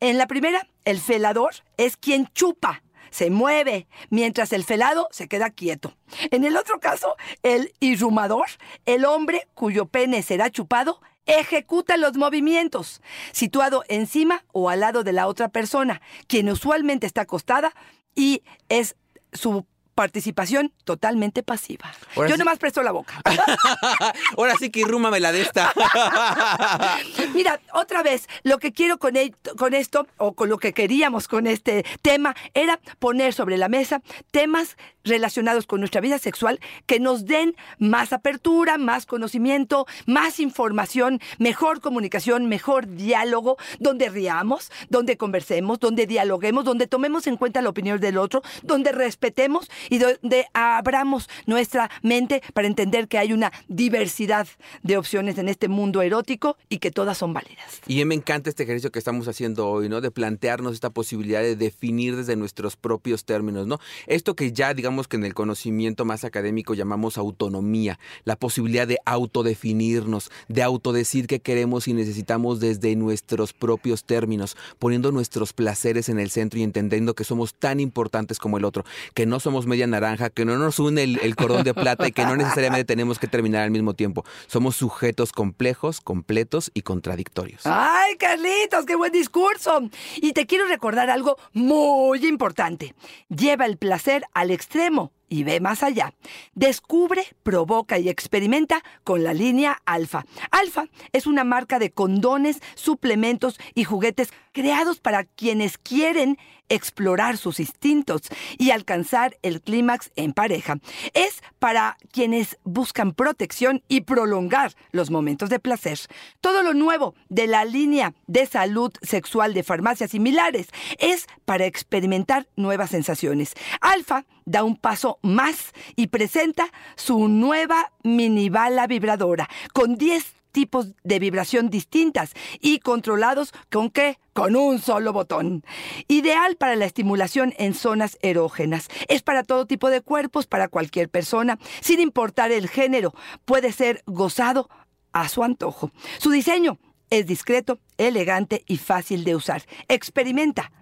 En 0.00 0.18
la 0.18 0.26
primera, 0.26 0.68
el 0.84 1.00
felador 1.00 1.54
es 1.78 1.96
quien 1.96 2.26
chupa, 2.34 2.82
se 3.10 3.30
mueve, 3.30 3.86
mientras 4.10 4.52
el 4.52 4.62
felado 4.62 5.08
se 5.10 5.26
queda 5.26 5.48
quieto. 5.48 5.96
En 6.30 6.44
el 6.44 6.56
otro 6.58 6.80
caso, 6.80 7.16
el 7.42 7.72
irrumador, 7.80 8.46
el 8.84 9.06
hombre 9.06 9.48
cuyo 9.54 9.86
pene 9.86 10.22
será 10.22 10.50
chupado, 10.50 11.00
ejecuta 11.24 11.96
los 11.96 12.16
movimientos, 12.18 13.00
situado 13.32 13.84
encima 13.88 14.44
o 14.52 14.68
al 14.68 14.80
lado 14.80 15.02
de 15.02 15.14
la 15.14 15.28
otra 15.28 15.48
persona, 15.48 16.02
quien 16.26 16.50
usualmente 16.50 17.06
está 17.06 17.22
acostada 17.22 17.72
y 18.14 18.42
es 18.68 18.96
su 19.32 19.66
participación 19.96 20.72
totalmente 20.84 21.42
pasiva. 21.42 21.90
Yo 22.14 22.36
nomás 22.36 22.58
presto 22.58 22.82
la 22.82 22.92
boca. 22.92 23.20
Ahora 24.36 24.54
sí 24.58 24.70
que 24.70 24.80
irrúmame 24.80 25.20
la 25.20 25.32
de 25.32 25.40
esta. 25.40 25.72
Mira, 27.34 27.58
otra 27.72 28.02
vez, 28.02 28.28
lo 28.44 28.58
que 28.58 28.72
quiero 28.72 28.98
con, 28.98 29.14
con 29.56 29.72
esto, 29.72 30.06
o 30.18 30.34
con 30.34 30.50
lo 30.50 30.58
que 30.58 30.74
queríamos 30.74 31.28
con 31.28 31.46
este 31.46 31.84
tema, 32.02 32.36
era 32.52 32.78
poner 32.98 33.32
sobre 33.32 33.56
la 33.56 33.68
mesa 33.68 34.02
temas 34.30 34.76
relacionados 35.02 35.66
con 35.66 35.80
nuestra 35.80 36.00
vida 36.00 36.18
sexual 36.18 36.60
que 36.84 37.00
nos 37.00 37.24
den 37.24 37.56
más 37.78 38.12
apertura, 38.12 38.76
más 38.76 39.06
conocimiento, 39.06 39.86
más 40.04 40.40
información, 40.40 41.20
mejor 41.38 41.80
comunicación, 41.80 42.48
mejor 42.48 42.86
diálogo, 42.86 43.56
donde 43.78 44.10
riamos, 44.10 44.70
donde 44.90 45.16
conversemos, 45.16 45.78
donde 45.80 46.06
dialoguemos, 46.06 46.64
donde 46.64 46.86
tomemos 46.86 47.26
en 47.26 47.36
cuenta 47.36 47.62
la 47.62 47.70
opinión 47.70 47.98
del 48.00 48.18
otro, 48.18 48.42
donde 48.62 48.92
respetemos 48.92 49.70
y 49.90 49.98
donde 49.98 50.46
abramos 50.52 51.28
nuestra 51.46 51.90
mente 52.02 52.42
para 52.54 52.66
entender 52.66 53.08
que 53.08 53.18
hay 53.18 53.32
una 53.32 53.52
diversidad 53.68 54.48
de 54.82 54.96
opciones 54.96 55.38
en 55.38 55.48
este 55.48 55.68
mundo 55.68 56.02
erótico 56.02 56.56
y 56.68 56.78
que 56.78 56.90
todas 56.90 57.18
son 57.18 57.32
válidas. 57.32 57.80
Y 57.86 58.04
me 58.04 58.14
encanta 58.14 58.50
este 58.50 58.62
ejercicio 58.62 58.90
que 58.90 58.98
estamos 58.98 59.28
haciendo 59.28 59.68
hoy, 59.68 59.88
¿no? 59.88 60.00
De 60.00 60.10
plantearnos 60.10 60.74
esta 60.74 60.90
posibilidad 60.90 61.42
de 61.42 61.56
definir 61.56 62.16
desde 62.16 62.36
nuestros 62.36 62.76
propios 62.76 63.24
términos, 63.24 63.66
¿no? 63.66 63.78
Esto 64.06 64.34
que 64.34 64.52
ya 64.52 64.74
digamos 64.74 65.08
que 65.08 65.16
en 65.16 65.24
el 65.24 65.34
conocimiento 65.34 66.04
más 66.04 66.24
académico 66.24 66.74
llamamos 66.74 67.18
autonomía, 67.18 67.98
la 68.24 68.36
posibilidad 68.36 68.86
de 68.86 68.98
autodefinirnos, 69.04 70.30
de 70.48 70.62
autodecir 70.62 71.26
qué 71.26 71.40
queremos 71.40 71.88
y 71.88 71.94
necesitamos 71.94 72.60
desde 72.60 72.94
nuestros 72.96 73.52
propios 73.52 74.04
términos, 74.04 74.56
poniendo 74.78 75.12
nuestros 75.12 75.52
placeres 75.52 76.08
en 76.08 76.18
el 76.18 76.30
centro 76.30 76.58
y 76.58 76.62
entendiendo 76.62 77.14
que 77.14 77.24
somos 77.24 77.54
tan 77.54 77.80
importantes 77.80 78.38
como 78.38 78.58
el 78.58 78.64
otro, 78.64 78.84
que 79.14 79.26
no 79.26 79.40
somos 79.40 79.66
media 79.76 79.86
naranja, 79.86 80.30
que 80.30 80.46
no 80.46 80.56
nos 80.56 80.78
une 80.78 81.02
el, 81.02 81.36
cordón 81.36 81.62
de 81.62 81.74
plata 81.74 82.08
y 82.08 82.12
que 82.12 82.24
no 82.24 82.34
necesariamente 82.34 82.86
tenemos 82.86 83.18
que 83.18 83.26
terminar 83.26 83.62
al 83.62 83.70
mismo 83.70 83.92
tiempo. 83.92 84.24
Somos 84.46 84.74
sujetos 84.74 85.32
complejos, 85.32 86.00
completos 86.00 86.70
y 86.72 86.80
contradictorios. 86.80 87.60
¡Ay, 87.64 88.16
Carlitos, 88.16 88.86
qué 88.86 88.94
buen 88.94 89.12
discurso! 89.12 89.90
Y 90.16 90.32
te 90.32 90.46
quiero 90.46 90.66
recordar 90.66 91.10
algo 91.10 91.36
muy 91.52 92.26
importante. 92.26 92.94
Lleva 93.28 93.66
el 93.66 93.76
placer 93.76 94.24
al 94.32 94.50
extremo 94.50 95.12
y 95.28 95.44
ve 95.44 95.60
más 95.60 95.82
allá. 95.82 96.14
Descubre, 96.54 97.26
provoca 97.42 97.98
y 97.98 98.08
experimenta 98.08 98.82
con 99.04 99.24
la 99.24 99.34
línea 99.34 99.80
Alfa. 99.84 100.24
Alfa 100.50 100.86
es 101.12 101.26
una 101.26 101.44
marca 101.44 101.78
de 101.78 101.90
condones, 101.90 102.60
suplementos 102.74 103.58
y 103.74 103.84
juguetes 103.84 104.32
creados 104.52 105.00
para 105.00 105.24
quienes 105.24 105.78
quieren 105.78 106.38
explorar 106.68 107.36
sus 107.36 107.60
instintos 107.60 108.22
y 108.58 108.70
alcanzar 108.70 109.36
el 109.42 109.60
clímax 109.60 110.10
en 110.16 110.32
pareja. 110.32 110.78
Es 111.14 111.42
para 111.58 111.96
quienes 112.10 112.58
buscan 112.64 113.12
protección 113.12 113.82
y 113.88 114.02
prolongar 114.02 114.72
los 114.92 115.10
momentos 115.10 115.50
de 115.50 115.60
placer. 115.60 115.98
Todo 116.40 116.62
lo 116.62 116.74
nuevo 116.74 117.14
de 117.28 117.46
la 117.46 117.64
línea 117.64 118.14
de 118.26 118.46
salud 118.46 118.92
sexual 119.02 119.54
de 119.54 119.62
farmacias 119.62 120.10
similares 120.10 120.68
es 120.98 121.26
para 121.44 121.66
experimentar 121.66 122.48
nuevas 122.56 122.90
sensaciones. 122.90 123.54
Alfa 123.80 124.24
da 124.46 124.64
un 124.64 124.76
paso 124.76 125.18
más 125.22 125.74
y 125.96 126.06
presenta 126.06 126.70
su 126.96 127.28
nueva 127.28 127.92
mini 128.02 128.48
bala 128.48 128.86
vibradora 128.86 129.48
con 129.74 129.96
10 129.96 130.36
tipos 130.52 130.94
de 131.04 131.18
vibración 131.18 131.68
distintas 131.68 132.32
y 132.60 132.78
controlados 132.78 133.52
con 133.70 133.90
qué? 133.90 134.18
Con 134.32 134.56
un 134.56 134.78
solo 134.78 135.12
botón. 135.12 135.62
Ideal 136.08 136.56
para 136.56 136.76
la 136.76 136.86
estimulación 136.86 137.52
en 137.58 137.74
zonas 137.74 138.16
erógenas. 138.22 138.88
Es 139.08 139.20
para 139.22 139.42
todo 139.42 139.66
tipo 139.66 139.90
de 139.90 140.00
cuerpos, 140.00 140.46
para 140.46 140.68
cualquier 140.68 141.10
persona, 141.10 141.58
sin 141.82 142.00
importar 142.00 142.52
el 142.52 142.70
género. 142.70 143.12
Puede 143.44 143.70
ser 143.70 144.02
gozado 144.06 144.70
a 145.12 145.28
su 145.28 145.44
antojo. 145.44 145.90
Su 146.18 146.30
diseño 146.30 146.78
es 147.10 147.26
discreto, 147.26 147.78
elegante 147.98 148.64
y 148.66 148.78
fácil 148.78 149.24
de 149.24 149.36
usar. 149.36 149.62
Experimenta 149.88 150.72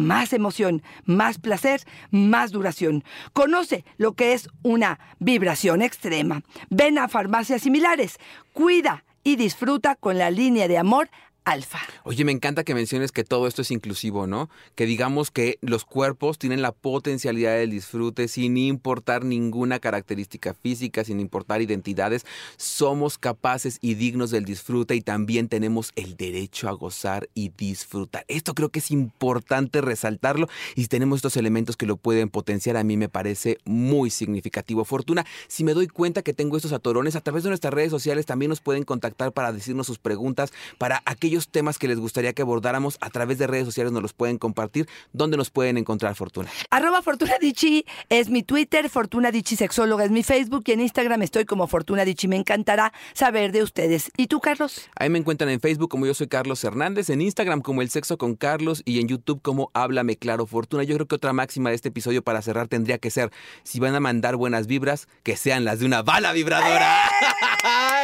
más 0.00 0.32
emoción, 0.32 0.82
más 1.04 1.38
placer, 1.38 1.82
más 2.10 2.50
duración. 2.52 3.04
Conoce 3.32 3.84
lo 3.96 4.14
que 4.14 4.32
es 4.32 4.48
una 4.62 4.98
vibración 5.18 5.82
extrema. 5.82 6.42
Ven 6.68 6.98
a 6.98 7.08
farmacias 7.08 7.62
similares. 7.62 8.18
Cuida 8.52 9.04
y 9.22 9.36
disfruta 9.36 9.96
con 9.96 10.18
la 10.18 10.30
línea 10.30 10.68
de 10.68 10.78
amor 10.78 11.10
alfa. 11.44 11.80
Oye, 12.04 12.24
me 12.24 12.32
encanta 12.32 12.64
que 12.64 12.74
menciones 12.74 13.12
que 13.12 13.24
todo 13.24 13.46
esto 13.46 13.62
es 13.62 13.70
inclusivo, 13.70 14.26
¿no? 14.26 14.50
Que 14.74 14.86
digamos 14.86 15.30
que 15.30 15.58
los 15.62 15.84
cuerpos 15.84 16.38
tienen 16.38 16.62
la 16.62 16.72
potencialidad 16.72 17.56
del 17.56 17.70
disfrute 17.70 18.28
sin 18.28 18.56
importar 18.56 19.24
ninguna 19.24 19.78
característica 19.78 20.54
física, 20.54 21.04
sin 21.04 21.20
importar 21.20 21.62
identidades. 21.62 22.24
Somos 22.56 23.18
capaces 23.18 23.78
y 23.80 23.94
dignos 23.94 24.30
del 24.30 24.44
disfrute 24.44 24.94
y 24.94 25.00
también 25.00 25.48
tenemos 25.48 25.92
el 25.96 26.16
derecho 26.16 26.68
a 26.68 26.72
gozar 26.72 27.28
y 27.34 27.50
disfrutar. 27.56 28.24
Esto 28.28 28.54
creo 28.54 28.68
que 28.68 28.80
es 28.80 28.90
importante 28.90 29.80
resaltarlo 29.80 30.48
y 30.74 30.82
si 30.82 30.88
tenemos 30.88 31.18
estos 31.18 31.36
elementos 31.36 31.76
que 31.76 31.86
lo 31.86 31.96
pueden 31.96 32.28
potenciar, 32.28 32.76
a 32.76 32.84
mí 32.84 32.96
me 32.96 33.08
parece 33.08 33.58
muy 33.64 34.10
significativo. 34.10 34.84
Fortuna, 34.84 35.26
si 35.48 35.64
me 35.64 35.74
doy 35.74 35.88
cuenta 35.88 36.22
que 36.22 36.34
tengo 36.34 36.56
estos 36.56 36.72
atorones, 36.72 37.16
a 37.16 37.20
través 37.20 37.42
de 37.44 37.50
nuestras 37.50 37.72
redes 37.72 37.90
sociales 37.90 38.26
también 38.26 38.50
nos 38.50 38.60
pueden 38.60 38.84
contactar 38.84 39.32
para 39.32 39.52
decirnos 39.52 39.86
sus 39.86 39.98
preguntas, 39.98 40.52
para 40.78 41.02
aquellos 41.04 41.29
temas 41.48 41.78
que 41.78 41.88
les 41.88 41.98
gustaría 41.98 42.32
que 42.32 42.42
abordáramos 42.42 42.98
a 43.00 43.10
través 43.10 43.38
de 43.38 43.46
redes 43.46 43.64
sociales 43.64 43.92
nos 43.92 44.02
los 44.02 44.12
pueden 44.12 44.38
compartir. 44.38 44.88
¿Dónde 45.12 45.36
nos 45.36 45.50
pueden 45.50 45.78
encontrar, 45.78 46.14
Fortuna? 46.14 46.50
Arroba 46.70 47.02
Fortuna 47.02 47.34
Dichi 47.40 47.84
es 48.08 48.28
mi 48.28 48.42
Twitter, 48.42 48.88
Fortuna 48.90 49.30
Dichi 49.30 49.56
Sexóloga 49.56 50.04
es 50.04 50.10
mi 50.10 50.22
Facebook 50.22 50.64
y 50.66 50.72
en 50.72 50.80
Instagram 50.80 51.22
estoy 51.22 51.44
como 51.44 51.66
Fortuna 51.66 52.04
Dichi. 52.04 52.28
Me 52.28 52.36
encantará 52.36 52.92
saber 53.12 53.52
de 53.52 53.62
ustedes. 53.62 54.10
¿Y 54.16 54.26
tú, 54.26 54.40
Carlos? 54.40 54.88
Ahí 54.96 55.10
me 55.10 55.18
encuentran 55.18 55.50
en 55.50 55.60
Facebook 55.60 55.90
como 55.90 56.06
yo 56.06 56.14
soy 56.14 56.28
Carlos 56.28 56.62
Hernández, 56.64 57.10
en 57.10 57.20
Instagram 57.20 57.62
como 57.62 57.82
El 57.82 57.90
Sexo 57.90 58.18
con 58.18 58.34
Carlos 58.34 58.82
y 58.84 59.00
en 59.00 59.08
YouTube 59.08 59.40
como 59.42 59.70
Háblame 59.74 60.16
Claro 60.16 60.46
Fortuna. 60.46 60.82
Yo 60.82 60.94
creo 60.96 61.06
que 61.06 61.14
otra 61.14 61.32
máxima 61.32 61.70
de 61.70 61.76
este 61.76 61.88
episodio 61.88 62.22
para 62.22 62.42
cerrar 62.42 62.68
tendría 62.68 62.98
que 62.98 63.10
ser, 63.10 63.30
si 63.62 63.80
van 63.80 63.94
a 63.94 64.00
mandar 64.00 64.36
buenas 64.36 64.66
vibras, 64.66 65.08
que 65.22 65.36
sean 65.36 65.64
las 65.64 65.80
de 65.80 65.86
una 65.86 66.02
bala 66.02 66.32
vibradora. 66.32 67.10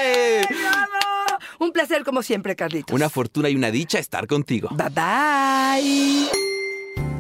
¡Eh! 0.03 0.43
Un 1.59 1.73
placer 1.73 2.05
como 2.05 2.23
siempre, 2.23 2.57
Carlitos. 2.57 2.95
Una 2.95 3.09
fortuna 3.09 3.49
y 3.49 3.57
una 3.57 3.71
dicha 3.71 3.99
estar 3.99 4.27
contigo. 4.27 4.69
Bye 4.73 4.91
bye. 4.91 6.47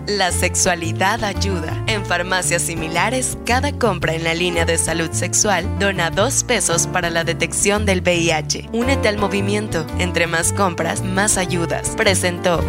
La 0.07 0.31
sexualidad 0.31 1.25
ayuda. 1.25 1.83
En 1.89 2.07
farmacias 2.07 2.63
similares, 2.63 3.37
cada 3.45 3.77
compra 3.77 4.15
en 4.15 4.23
la 4.23 4.35
línea 4.35 4.65
de 4.65 4.79
salud 4.79 5.11
sexual 5.11 5.67
dona 5.81 6.11
dos 6.11 6.45
pesos 6.45 6.87
para 6.87 7.11
la 7.11 7.25
detección 7.25 7.85
del 7.87 8.03
VIH. 8.03 8.69
Únete 8.73 9.09
al 9.09 9.19
movimiento. 9.19 9.85
Entre 9.99 10.29
más 10.29 10.53
compras, 10.53 11.03
más 11.03 11.37
ayudas. 11.39 11.95
Presentó 11.97 12.63